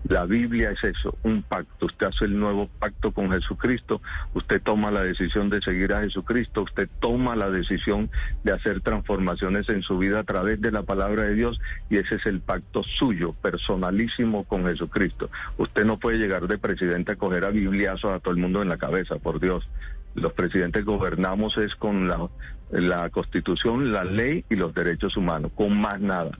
La 0.08 0.24
Biblia 0.24 0.70
es 0.72 0.82
eso, 0.82 1.16
un 1.22 1.42
pacto. 1.42 1.86
Usted 1.86 2.08
hace 2.08 2.24
el 2.24 2.38
nuevo 2.38 2.68
pacto 2.78 3.12
con 3.12 3.30
Jesucristo, 3.30 4.00
usted 4.34 4.60
toma 4.60 4.90
la 4.90 5.04
decisión 5.04 5.48
de 5.48 5.60
seguir 5.62 5.94
a 5.94 6.02
Jesucristo, 6.02 6.62
usted 6.62 6.88
toma 7.00 7.36
la 7.36 7.50
decisión 7.50 8.10
de 8.42 8.52
hacer 8.52 8.80
transformaciones 8.80 9.68
en 9.68 9.82
su 9.82 9.98
vida 9.98 10.20
a 10.20 10.24
través 10.24 10.60
de 10.60 10.72
la 10.72 10.82
palabra 10.82 11.22
de 11.24 11.34
Dios 11.34 11.60
y 11.88 11.98
ese 11.98 12.16
es 12.16 12.26
el 12.26 12.40
pacto 12.40 12.82
suyo, 12.82 13.32
personalísimo 13.34 14.44
con 14.44 14.66
Jesucristo. 14.66 15.30
Usted 15.56 15.84
no 15.84 15.98
puede 15.98 16.18
llegar 16.18 16.48
de 16.48 16.58
presidente 16.58 17.12
a 17.12 17.16
coger 17.16 17.44
a 17.44 17.50
bibliazos 17.50 18.10
a 18.12 18.18
todo 18.18 18.34
el 18.34 18.40
mundo 18.40 18.60
en 18.60 18.68
la 18.68 18.78
cabeza, 18.78 19.16
por 19.16 19.38
Dios. 19.38 19.68
Los 20.14 20.32
presidentes 20.32 20.84
gobernamos 20.84 21.56
es 21.58 21.74
con 21.76 22.08
la, 22.08 22.28
la 22.70 23.08
constitución, 23.10 23.92
la 23.92 24.04
ley 24.04 24.44
y 24.50 24.56
los 24.56 24.74
derechos 24.74 25.16
humanos, 25.16 25.52
con 25.54 25.80
más 25.80 26.00
nada. 26.00 26.32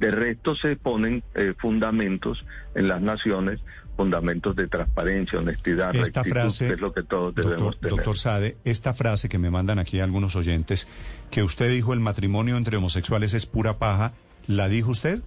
De 0.00 0.10
resto 0.10 0.54
se 0.56 0.76
ponen 0.76 1.22
eh, 1.34 1.54
fundamentos 1.58 2.44
en 2.74 2.88
las 2.88 3.02
naciones, 3.02 3.60
fundamentos 3.96 4.56
de 4.56 4.66
transparencia, 4.66 5.38
honestidad, 5.38 5.94
esta 5.94 6.24
frase, 6.24 6.68
que 6.68 6.74
es 6.74 6.80
lo 6.80 6.92
que 6.94 7.02
todos 7.02 7.34
debemos 7.34 7.78
tener. 7.78 7.96
Doctor 7.96 8.16
Sade, 8.16 8.56
esta 8.64 8.94
frase 8.94 9.28
que 9.28 9.38
me 9.38 9.50
mandan 9.50 9.78
aquí 9.78 10.00
algunos 10.00 10.36
oyentes, 10.36 10.88
que 11.30 11.42
usted 11.42 11.70
dijo 11.70 11.92
el 11.92 12.00
matrimonio 12.00 12.56
entre 12.56 12.78
homosexuales 12.78 13.34
es 13.34 13.44
pura 13.44 13.78
paja, 13.78 14.14
¿la 14.46 14.68
dijo 14.68 14.90
usted? 14.90 15.20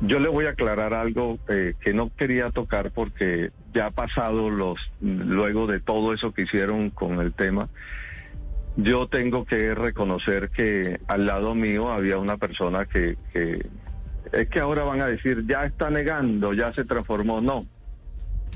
Yo 0.00 0.18
le 0.18 0.28
voy 0.28 0.46
a 0.46 0.50
aclarar 0.50 0.94
algo 0.94 1.38
eh, 1.48 1.74
que 1.80 1.92
no 1.92 2.10
quería 2.16 2.50
tocar 2.50 2.90
porque 2.90 3.50
ya 3.74 3.86
ha 3.86 3.90
pasado 3.90 4.48
los 4.48 4.78
luego 5.00 5.66
de 5.66 5.80
todo 5.80 6.14
eso 6.14 6.32
que 6.32 6.42
hicieron 6.42 6.88
con 6.88 7.20
el 7.20 7.32
tema. 7.32 7.68
Yo 8.76 9.06
tengo 9.06 9.44
que 9.44 9.74
reconocer 9.74 10.50
que 10.50 11.00
al 11.06 11.26
lado 11.26 11.54
mío 11.54 11.92
había 11.92 12.18
una 12.18 12.36
persona 12.36 12.86
que, 12.86 13.16
es 14.32 14.48
que 14.48 14.60
ahora 14.60 14.82
van 14.82 15.00
a 15.00 15.06
decir, 15.06 15.44
ya 15.46 15.64
está 15.64 15.90
negando, 15.90 16.52
ya 16.52 16.72
se 16.72 16.84
transformó. 16.84 17.40
No, 17.40 17.66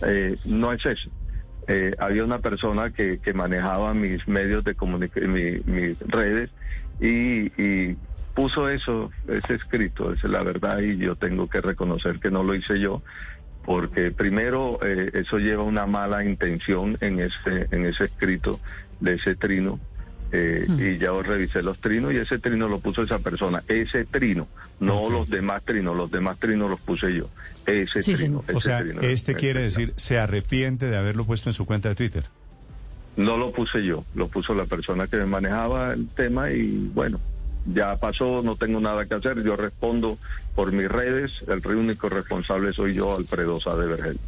eh, 0.04 0.36
no 0.44 0.72
es 0.72 0.84
eso. 0.84 1.10
eh, 1.68 1.94
había 1.98 2.24
una 2.24 2.38
persona 2.38 2.90
que, 2.90 3.18
que, 3.18 3.32
manejaba 3.32 3.94
mis 3.94 4.26
medios 4.26 4.64
de 4.64 4.74
comunicación, 4.74 5.32
mis 5.32 5.98
redes, 6.00 6.50
y, 7.00 7.94
puso 8.34 8.68
eso, 8.68 9.10
ese 9.26 9.54
escrito, 9.54 10.12
esa 10.12 10.28
es 10.28 10.32
la 10.32 10.42
verdad, 10.42 10.78
y 10.78 10.96
yo 10.96 11.16
tengo 11.16 11.48
que 11.48 11.60
reconocer 11.60 12.20
que 12.20 12.30
no 12.30 12.44
lo 12.44 12.54
hice 12.54 12.78
yo, 12.78 13.02
porque 13.64 14.12
primero 14.12 14.78
eh, 14.82 15.10
eso 15.12 15.38
lleva 15.38 15.64
una 15.64 15.86
mala 15.86 16.24
intención 16.24 16.96
en 17.00 17.18
ese, 17.18 17.66
en 17.72 17.84
ese 17.84 18.04
escrito 18.04 18.60
de 19.00 19.14
ese 19.14 19.34
trino. 19.34 19.80
Eh, 20.30 20.66
hmm. 20.68 20.80
Y 20.80 20.98
ya 20.98 21.10
revisé 21.22 21.62
los 21.62 21.78
trinos 21.78 22.12
y 22.12 22.16
ese 22.16 22.38
trino 22.38 22.68
lo 22.68 22.80
puso 22.80 23.02
esa 23.02 23.18
persona. 23.18 23.62
Ese 23.66 24.04
trino, 24.04 24.46
no 24.80 25.08
los 25.08 25.28
demás 25.28 25.64
trinos, 25.64 25.96
los 25.96 26.10
demás 26.10 26.38
trinos 26.38 26.70
los 26.70 26.80
puse 26.80 27.14
yo. 27.14 27.30
Ese 27.66 28.02
trino. 28.02 28.44
o 28.52 28.60
sea, 28.60 28.80
trino, 28.82 29.00
este 29.00 29.34
quiere 29.34 29.62
decir, 29.62 29.94
se 29.96 30.18
arrepiente 30.18 30.90
de 30.90 30.96
haberlo 30.96 31.24
puesto 31.24 31.48
en 31.48 31.54
su 31.54 31.64
cuenta 31.64 31.88
de 31.88 31.94
Twitter. 31.94 32.24
No 33.16 33.36
lo 33.36 33.50
puse 33.50 33.84
yo, 33.84 34.04
lo 34.14 34.28
puso 34.28 34.54
la 34.54 34.64
persona 34.66 35.06
que 35.08 35.16
me 35.16 35.26
manejaba 35.26 35.92
el 35.92 36.08
tema 36.08 36.52
y 36.52 36.88
bueno, 36.94 37.18
ya 37.66 37.96
pasó, 37.96 38.42
no 38.44 38.56
tengo 38.56 38.80
nada 38.80 39.06
que 39.06 39.14
hacer, 39.14 39.42
yo 39.42 39.56
respondo 39.56 40.18
por 40.54 40.72
mis 40.72 40.88
redes, 40.88 41.32
el 41.48 41.66
único 41.76 42.08
responsable 42.08 42.72
soy 42.72 42.94
yo, 42.94 43.16
Alfredo 43.16 43.60
Sade 43.60 43.86
Vergel. 43.86 44.18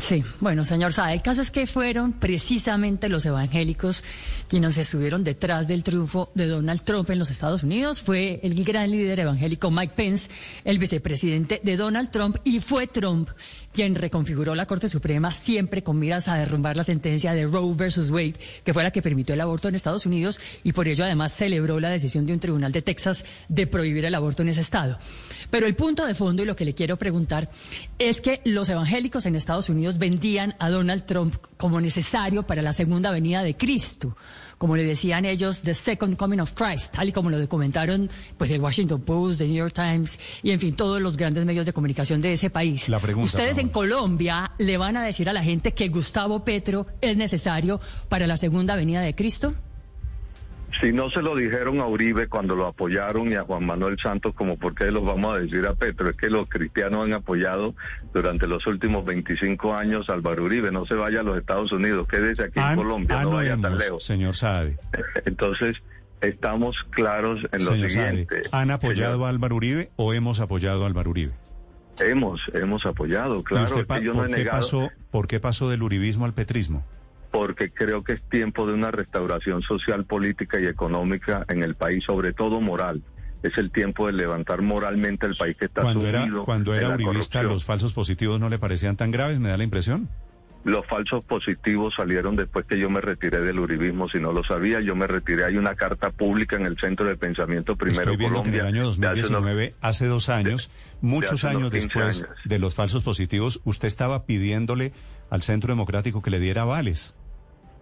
Sí, 0.00 0.24
bueno, 0.40 0.64
señor 0.64 0.92
Sade, 0.92 1.14
el 1.14 1.22
caso 1.22 1.42
es 1.42 1.50
que 1.50 1.66
fueron 1.66 2.12
precisamente 2.12 3.08
los 3.08 3.24
evangélicos 3.26 4.04
quienes 4.48 4.76
estuvieron 4.78 5.24
detrás 5.24 5.66
del 5.66 5.82
triunfo 5.82 6.30
de 6.34 6.46
Donald 6.46 6.82
Trump 6.82 7.10
en 7.10 7.18
los 7.18 7.30
Estados 7.30 7.62
Unidos. 7.62 8.02
Fue 8.02 8.40
el 8.42 8.62
gran 8.64 8.90
líder 8.90 9.20
evangélico 9.20 9.70
Mike 9.70 9.94
Pence, 9.96 10.30
el 10.64 10.78
vicepresidente 10.78 11.60
de 11.62 11.76
Donald 11.76 12.10
Trump, 12.10 12.36
y 12.44 12.60
fue 12.60 12.86
Trump 12.86 13.30
quien 13.72 13.94
reconfiguró 13.94 14.54
la 14.54 14.64
Corte 14.64 14.88
Suprema 14.88 15.30
siempre 15.30 15.82
con 15.82 15.98
miras 15.98 16.28
a 16.28 16.36
derrumbar 16.36 16.78
la 16.78 16.84
sentencia 16.84 17.34
de 17.34 17.46
Roe 17.46 17.74
versus 17.74 18.10
Wade, 18.10 18.36
que 18.64 18.72
fue 18.72 18.82
la 18.82 18.90
que 18.90 19.02
permitió 19.02 19.34
el 19.34 19.40
aborto 19.42 19.68
en 19.68 19.74
Estados 19.74 20.06
Unidos 20.06 20.40
y 20.64 20.72
por 20.72 20.88
ello 20.88 21.04
además 21.04 21.34
celebró 21.34 21.78
la 21.78 21.90
decisión 21.90 22.24
de 22.24 22.32
un 22.32 22.40
tribunal 22.40 22.72
de 22.72 22.80
Texas 22.82 23.26
de 23.48 23.66
prohibir 23.66 24.06
el 24.06 24.14
aborto 24.14 24.42
en 24.42 24.48
ese 24.48 24.62
estado. 24.62 24.98
Pero 25.50 25.66
el 25.66 25.74
punto 25.74 26.06
de 26.06 26.14
fondo 26.14 26.42
y 26.42 26.46
lo 26.46 26.56
que 26.56 26.64
le 26.64 26.74
quiero 26.74 26.96
preguntar 26.96 27.50
es 27.98 28.20
que 28.20 28.40
los 28.44 28.68
evangélicos 28.68 29.26
en 29.26 29.36
Estados 29.36 29.55
Unidos 29.68 29.98
vendían 29.98 30.54
a 30.58 30.70
Donald 30.70 31.04
Trump 31.06 31.34
como 31.56 31.80
necesario 31.80 32.44
para 32.44 32.62
la 32.62 32.72
segunda 32.72 33.10
venida 33.10 33.42
de 33.42 33.56
Cristo 33.56 34.16
como 34.58 34.76
le 34.76 34.84
decían 34.84 35.24
ellos, 35.24 35.60
The 35.60 35.74
Second 35.74 36.16
Coming 36.16 36.40
of 36.40 36.54
Christ, 36.54 36.92
tal 36.92 37.08
y 37.08 37.12
como 37.12 37.30
lo 37.30 37.38
documentaron 37.38 38.08
pues 38.38 38.50
el 38.50 38.60
Washington 38.60 39.02
Post, 39.02 39.38
The 39.38 39.46
New 39.46 39.56
York 39.56 39.74
Times 39.74 40.18
y 40.42 40.50
en 40.50 40.60
fin 40.60 40.74
todos 40.74 41.00
los 41.00 41.16
grandes 41.16 41.44
medios 41.44 41.66
de 41.66 41.72
comunicación 41.72 42.20
de 42.20 42.32
ese 42.32 42.50
país. 42.50 42.90
Ustedes 43.16 43.58
en 43.58 43.68
Colombia 43.68 44.52
le 44.58 44.78
van 44.78 44.96
a 44.96 45.04
decir 45.04 45.28
a 45.28 45.32
la 45.32 45.42
gente 45.42 45.72
que 45.72 45.88
Gustavo 45.88 46.44
Petro 46.44 46.86
es 47.00 47.16
necesario 47.16 47.80
para 48.08 48.26
la 48.26 48.36
segunda 48.36 48.76
venida 48.76 49.00
de 49.00 49.14
Cristo? 49.14 49.54
Si 50.80 50.92
no 50.92 51.10
se 51.10 51.22
lo 51.22 51.34
dijeron 51.34 51.80
a 51.80 51.86
Uribe 51.86 52.28
cuando 52.28 52.54
lo 52.54 52.66
apoyaron 52.66 53.32
y 53.32 53.34
a 53.34 53.42
Juan 53.42 53.64
Manuel 53.64 53.98
Santos, 53.98 54.34
como 54.34 54.56
por 54.58 54.74
qué 54.74 54.90
los 54.90 55.04
vamos 55.04 55.36
a 55.36 55.40
decir 55.40 55.66
a 55.66 55.74
Petro, 55.74 56.10
es 56.10 56.16
que 56.16 56.28
los 56.28 56.48
cristianos 56.48 57.06
han 57.06 57.14
apoyado 57.14 57.74
durante 58.12 58.46
los 58.46 58.66
últimos 58.66 59.04
25 59.04 59.74
años 59.74 60.08
a 60.10 60.12
Álvaro 60.12 60.44
Uribe. 60.44 60.70
No 60.70 60.84
se 60.84 60.94
vaya 60.94 61.20
a 61.20 61.22
los 61.22 61.38
Estados 61.38 61.72
Unidos, 61.72 62.06
quédese 62.08 62.44
aquí 62.44 62.60
en 62.60 62.76
Colombia, 62.76 63.22
no 63.22 63.30
vaya 63.30 63.56
tan 63.56 63.78
lejos. 63.78 64.04
Señor 64.04 64.36
Saade. 64.36 64.76
Entonces, 65.24 65.76
estamos 66.20 66.76
claros 66.90 67.40
en 67.52 67.64
lo 67.64 67.88
siguiente. 67.88 68.42
¿Han 68.52 68.70
apoyado 68.70 69.24
a 69.24 69.30
Álvaro 69.30 69.56
Uribe 69.56 69.90
o 69.96 70.12
hemos 70.12 70.40
apoyado 70.40 70.84
a 70.84 70.86
Álvaro 70.86 71.10
Uribe? 71.10 71.32
Hemos, 71.98 72.40
hemos 72.52 72.84
apoyado, 72.84 73.42
claro. 73.42 73.86
pasó, 74.50 74.90
¿Por 75.10 75.26
qué 75.26 75.40
pasó 75.40 75.70
del 75.70 75.82
uribismo 75.82 76.26
al 76.26 76.34
petrismo? 76.34 76.84
Porque 77.36 77.70
creo 77.70 78.02
que 78.02 78.14
es 78.14 78.22
tiempo 78.30 78.66
de 78.66 78.72
una 78.72 78.90
restauración 78.90 79.60
social, 79.60 80.06
política 80.06 80.58
y 80.58 80.64
económica 80.64 81.44
en 81.50 81.62
el 81.62 81.74
país, 81.74 82.02
sobre 82.02 82.32
todo 82.32 82.62
moral. 82.62 83.02
Es 83.42 83.58
el 83.58 83.70
tiempo 83.70 84.06
de 84.06 84.14
levantar 84.14 84.62
moralmente 84.62 85.26
el 85.26 85.36
país 85.36 85.54
que 85.54 85.66
está 85.66 85.82
cuando 85.82 86.06
era 86.06 86.26
Cuando 86.46 86.74
era 86.74 86.94
uribista, 86.94 87.42
¿los 87.42 87.62
falsos 87.62 87.92
positivos 87.92 88.40
no 88.40 88.48
le 88.48 88.58
parecían 88.58 88.96
tan 88.96 89.10
graves? 89.10 89.38
¿Me 89.38 89.50
da 89.50 89.58
la 89.58 89.64
impresión? 89.64 90.08
Los 90.64 90.86
falsos 90.86 91.22
positivos 91.24 91.94
salieron 91.94 92.36
después 92.36 92.64
que 92.64 92.78
yo 92.78 92.88
me 92.88 93.02
retiré 93.02 93.42
del 93.42 93.60
uribismo, 93.60 94.08
si 94.08 94.18
no 94.18 94.32
lo 94.32 94.42
sabía, 94.42 94.80
yo 94.80 94.96
me 94.96 95.06
retiré. 95.06 95.44
Hay 95.44 95.58
una 95.58 95.74
carta 95.74 96.10
pública 96.10 96.56
en 96.56 96.64
el 96.64 96.78
Centro 96.78 97.06
de 97.06 97.16
Pensamiento 97.16 97.76
Primero 97.76 98.12
Estoy 98.12 98.28
Colombia. 98.28 98.50
Que 98.50 98.58
en 98.58 98.64
el 98.64 98.74
año 98.74 98.84
2019, 98.84 99.74
hace, 99.82 100.06
dos 100.06 100.30
años, 100.30 100.70
muchos 101.02 101.44
años 101.44 101.70
después 101.70 102.26
de 102.46 102.58
los 102.58 102.74
falsos 102.74 103.04
positivos, 103.04 103.60
usted 103.64 103.88
estaba 103.88 104.24
pidiéndole 104.24 104.92
al 105.28 105.42
Centro 105.42 105.68
Democrático 105.68 106.22
que 106.22 106.30
le 106.30 106.40
diera 106.40 106.62
avales. 106.62 107.14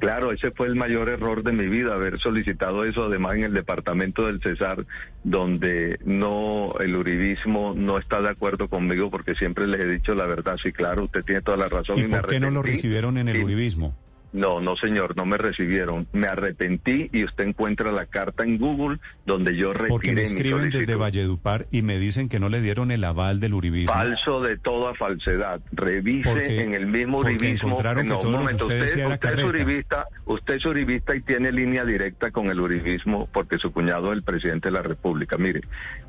Claro, 0.05 0.33
ese 0.33 0.51
fue 0.51 0.67
el 0.67 0.75
mayor 0.75 1.09
error 1.09 1.43
de 1.43 1.53
mi 1.53 1.67
vida, 1.67 1.95
haber 1.95 2.19
solicitado 2.21 2.85
eso, 2.85 3.05
además 3.05 3.37
en 3.37 3.45
el 3.45 3.55
departamento 3.55 4.27
del 4.27 4.41
Cesar, 4.43 4.85
donde 5.23 5.99
no, 6.05 6.75
el 6.81 6.95
uribismo 6.95 7.75
no 7.75 7.99
está 7.99 8.21
de 8.21 8.29
acuerdo 8.29 8.69
conmigo, 8.69 9.11
porque 9.11 9.35
siempre 9.35 9.67
les 9.67 9.81
he 9.81 9.87
dicho 9.87 10.15
la 10.15 10.27
verdad, 10.27 10.57
sí, 10.63 10.73
claro, 10.73 11.05
usted 11.05 11.25
tiene 11.25 11.41
toda 11.41 11.57
la 11.57 11.69
razón. 11.69 11.99
¿Y, 11.99 12.03
y 12.03 12.05
por 12.05 12.27
qué 12.27 12.39
no 12.39 12.51
lo 12.51 12.63
recibieron 12.63 13.17
en 13.17 13.29
el 13.29 13.43
uribismo? 13.45 13.97
No, 14.35 14.61
no 14.61 14.75
señor, 14.75 15.17
no 15.17 15.25
me 15.25 15.39
recibieron. 15.39 16.09
Me 16.13 16.27
arrepentí 16.27 17.09
y 17.13 17.23
usted 17.23 17.45
encuentra 17.45 17.93
la 17.93 18.07
carta 18.07 18.43
en 18.43 18.59
Google 18.59 18.99
donde 19.25 19.57
yo 19.57 19.73
retiré 19.73 19.91
Porque 19.91 20.13
me 20.13 20.23
escriben 20.23 20.71
desde 20.71 20.97
Valledupar 20.97 21.67
y 21.71 21.83
me 21.83 22.01
dicen 22.01 22.29
que 22.29 22.41
no 22.41 22.49
le 22.49 22.61
dieron 22.61 22.91
el 22.91 23.05
aval 23.05 23.39
del 23.39 23.55
uribismo. 23.55 23.93
Falso 23.93 24.41
de 24.43 24.59
toda 24.59 24.93
falsedad. 24.95 25.61
Revise 25.71 26.61
en 26.61 26.75
el 26.75 26.87
mismo 26.87 27.19
uribismo. 27.19 27.77
no, 28.05 28.21
un 28.21 28.33
momento, 28.33 28.65
usted, 28.65 29.07
usted 29.07 29.39
es 29.39 29.45
uribista, 29.45 30.09
usted 30.25 30.55
es 30.55 30.65
uribista 30.67 31.15
y 31.15 31.21
tiene 31.21 31.53
línea 31.53 31.85
directa 31.85 32.33
con 32.33 32.51
el 32.51 32.59
uribismo 32.59 33.29
porque 33.33 33.59
su 33.59 33.71
cuñado 33.71 34.11
es 34.11 34.19
el 34.19 34.25
presidente 34.25 34.69
de 34.69 34.73
la 34.73 34.83
República. 34.83 35.37
Mire, 35.39 35.61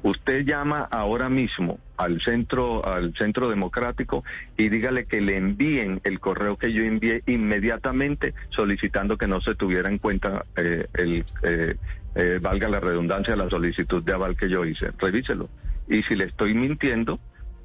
usted 0.02 0.44
llama 0.46 0.88
ahora 0.90 1.30
mismo 1.30 1.78
al 1.98 2.22
centro 2.22 2.86
al 2.86 3.14
centro 3.16 3.50
democrático 3.50 4.24
y 4.58 4.70
dígale 4.70 5.06
que 5.06 5.22
le 5.22 5.38
envíen 5.38 6.02
el 6.04 6.20
correo 6.20 6.58
que 6.58 6.74
yo 6.74 6.84
envié 6.84 7.24
inmediatamente 7.26 8.34
solicitando 8.50 9.18
que 9.18 9.28
no 9.28 9.42
se 9.42 9.56
tuviera 9.56 9.90
en 9.90 9.98
cuenta 9.98 10.46
eh, 10.56 10.88
el 10.94 11.26
eh, 11.44 11.76
eh, 12.16 12.40
valga 12.42 12.70
la 12.70 12.80
redundancia 12.80 13.36
la 13.36 13.50
solicitud 13.50 14.04
de 14.04 14.14
aval 14.14 14.36
que 14.36 14.50
yo 14.50 14.66
hice 14.66 14.92
revíselo 14.98 15.50
y 15.88 16.04
si 16.04 16.16
le 16.16 16.26
estoy 16.26 16.54
mintiendo 16.54 17.20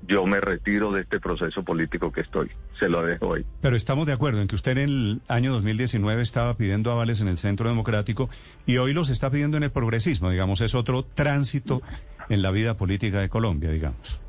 yo 0.06 0.26
me 0.26 0.40
retiro 0.40 0.92
de 0.92 1.02
este 1.02 1.20
proceso 1.20 1.62
político 1.62 2.10
que 2.10 2.22
estoy. 2.22 2.50
Se 2.78 2.88
lo 2.88 3.04
dejo 3.04 3.28
hoy. 3.28 3.44
Pero 3.60 3.76
estamos 3.76 4.06
de 4.06 4.12
acuerdo 4.12 4.40
en 4.40 4.48
que 4.48 4.54
usted 4.54 4.72
en 4.72 4.78
el 4.78 5.20
año 5.28 5.52
2019 5.52 6.22
estaba 6.22 6.56
pidiendo 6.56 6.90
avales 6.90 7.20
en 7.20 7.28
el 7.28 7.36
Centro 7.36 7.68
Democrático 7.68 8.30
y 8.66 8.78
hoy 8.78 8.94
los 8.94 9.10
está 9.10 9.30
pidiendo 9.30 9.56
en 9.56 9.64
el 9.64 9.70
progresismo, 9.70 10.30
digamos, 10.30 10.60
es 10.62 10.74
otro 10.74 11.02
tránsito 11.02 11.82
en 12.30 12.42
la 12.42 12.50
vida 12.50 12.76
política 12.76 13.20
de 13.20 13.28
Colombia, 13.28 13.70
digamos. 13.70 14.20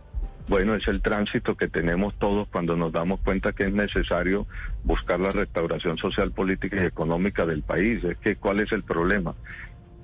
Bueno, 0.48 0.76
es 0.76 0.88
el 0.88 1.02
tránsito 1.02 1.56
que 1.56 1.68
tenemos 1.68 2.14
todos 2.16 2.48
cuando 2.50 2.76
nos 2.76 2.92
damos 2.92 3.22
cuenta 3.22 3.54
que 3.54 3.64
es 3.64 3.74
necesario 3.74 4.48
buscar 4.84 5.20
la 5.20 5.30
restauración 5.30 5.98
social, 5.98 6.32
política 6.32 6.78
y 6.82 6.86
económica 6.86 7.46
del 7.46 7.62
país. 7.62 8.04
Es 8.04 8.18
que, 8.18 8.36
¿cuál 8.36 8.60
es 8.60 8.72
el 8.72 8.84
problema? 8.84 9.36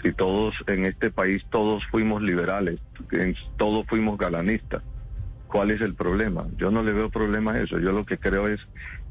Si 0.03 0.13
todos 0.13 0.53
en 0.67 0.85
este 0.85 1.09
país, 1.09 1.43
todos 1.49 1.83
fuimos 1.87 2.21
liberales, 2.21 2.79
todos 3.57 3.85
fuimos 3.87 4.17
galanistas, 4.17 4.83
¿cuál 5.47 5.71
es 5.71 5.81
el 5.81 5.95
problema? 5.95 6.45
Yo 6.55 6.69
no 6.69 6.83
le 6.83 6.93
veo 6.93 7.09
problema 7.09 7.53
a 7.53 7.59
eso. 7.59 7.79
Yo 7.79 7.91
lo 7.91 8.05
que 8.05 8.19
creo 8.19 8.47
es 8.47 8.61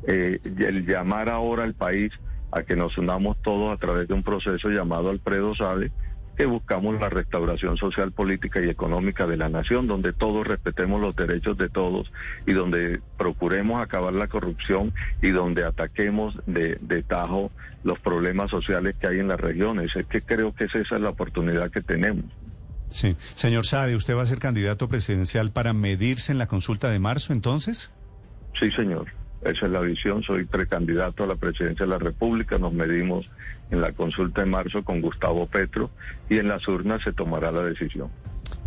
eh, 0.07 0.39
el 0.45 0.87
llamar 0.87 1.29
ahora 1.29 1.65
al 1.65 1.75
país 1.75 2.13
a 2.53 2.63
que 2.63 2.77
nos 2.77 2.97
unamos 2.97 3.37
todos 3.43 3.73
a 3.73 3.77
través 3.77 4.07
de 4.07 4.15
un 4.15 4.23
proceso 4.23 4.69
llamado 4.69 5.11
Alfredo 5.11 5.55
Sade, 5.57 5.91
que 6.37 6.47
buscamos 6.47 7.01
la 7.01 7.09
restauración 7.09 7.77
social, 7.77 8.13
política 8.13 8.61
y 8.61 8.69
económica 8.69 9.27
de 9.27 9.37
la 9.37 9.49
nación, 9.49 9.87
donde 9.87 10.13
todos 10.13 10.47
respetemos 10.47 11.01
los 11.01 11.17
derechos 11.17 11.57
de 11.57 11.69
todos 11.69 12.13
y 12.47 12.53
donde 12.53 13.01
procuremos 13.17 13.83
acabar 13.83 14.13
la 14.13 14.29
corrupción 14.29 14.93
y 15.23 15.31
donde 15.31 15.65
ataquemos 15.65 16.39
de, 16.47 16.79
de 16.81 17.03
tajo 17.03 17.51
los 17.85 17.99
problemas 18.01 18.51
sociales 18.51 18.97
que 19.01 19.07
hay 19.07 19.19
en 19.21 19.29
las 19.29 19.41
regiones. 19.41 19.95
Es 19.97 20.07
que 20.07 20.21
creo 20.21 20.55
que 20.55 20.65
esa 20.65 20.81
es 20.81 20.91
la 20.91 21.11
oportunidad 21.11 21.71
que 21.71 21.81
tenemos. 21.81 22.25
Sí. 22.91 23.17
Señor 23.35 23.67
Sade, 23.67 23.97
¿usted 23.97 24.17
va 24.17 24.23
a 24.23 24.27
ser 24.27 24.39
candidato 24.39 24.89
presidencial 24.89 25.51
para 25.51 25.73
medirse 25.73 26.33
en 26.33 26.39
la 26.39 26.47
consulta 26.47 26.91
de 26.91 26.99
marzo 26.99 27.33
entonces? 27.33 27.93
Sí, 28.59 28.71
señor. 28.73 29.07
Esa 29.47 29.67
es 29.67 29.73
la 29.73 29.81
visión. 29.81 30.23
Soy 30.23 30.45
precandidato 30.45 31.25
a 31.25 31.27
la 31.27 31.37
presidencia 31.37 31.87
de 31.87 31.91
la 31.93 31.99
República. 31.99 32.59
Nos 32.59 32.73
medimos 32.73 33.27
en 33.71 33.81
la 33.81 33.93
consulta 33.93 34.43
de 34.43 34.49
marzo 34.49 34.83
con 34.83 35.01
Gustavo 35.01 35.47
Petro 35.47 35.91
y 36.29 36.39
en 36.39 36.49
las 36.49 36.67
urnas 36.69 37.03
se 37.03 37.13
tomará 37.13 37.53
la 37.53 37.63
decisión. 37.63 38.11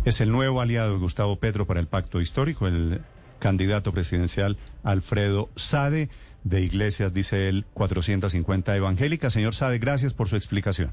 Es 0.04 0.20
el 0.20 0.30
nuevo 0.30 0.60
aliado 0.60 0.92
de 0.92 0.98
Gustavo 0.98 1.36
Petro 1.36 1.66
para 1.66 1.80
el 1.80 1.86
pacto 1.86 2.20
histórico, 2.20 2.66
el 2.66 3.00
candidato 3.38 3.92
presidencial 3.92 4.56
Alfredo 4.82 5.48
Sade 5.56 6.08
de 6.44 6.62
Iglesias, 6.62 7.12
dice 7.12 7.48
él, 7.48 7.66
450 7.74 8.74
evangélicas. 8.76 9.32
Señor 9.32 9.54
Sade, 9.54 9.78
gracias 9.78 10.14
por 10.14 10.28
su 10.28 10.36
explicación. 10.36 10.92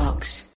Box. 0.00 0.40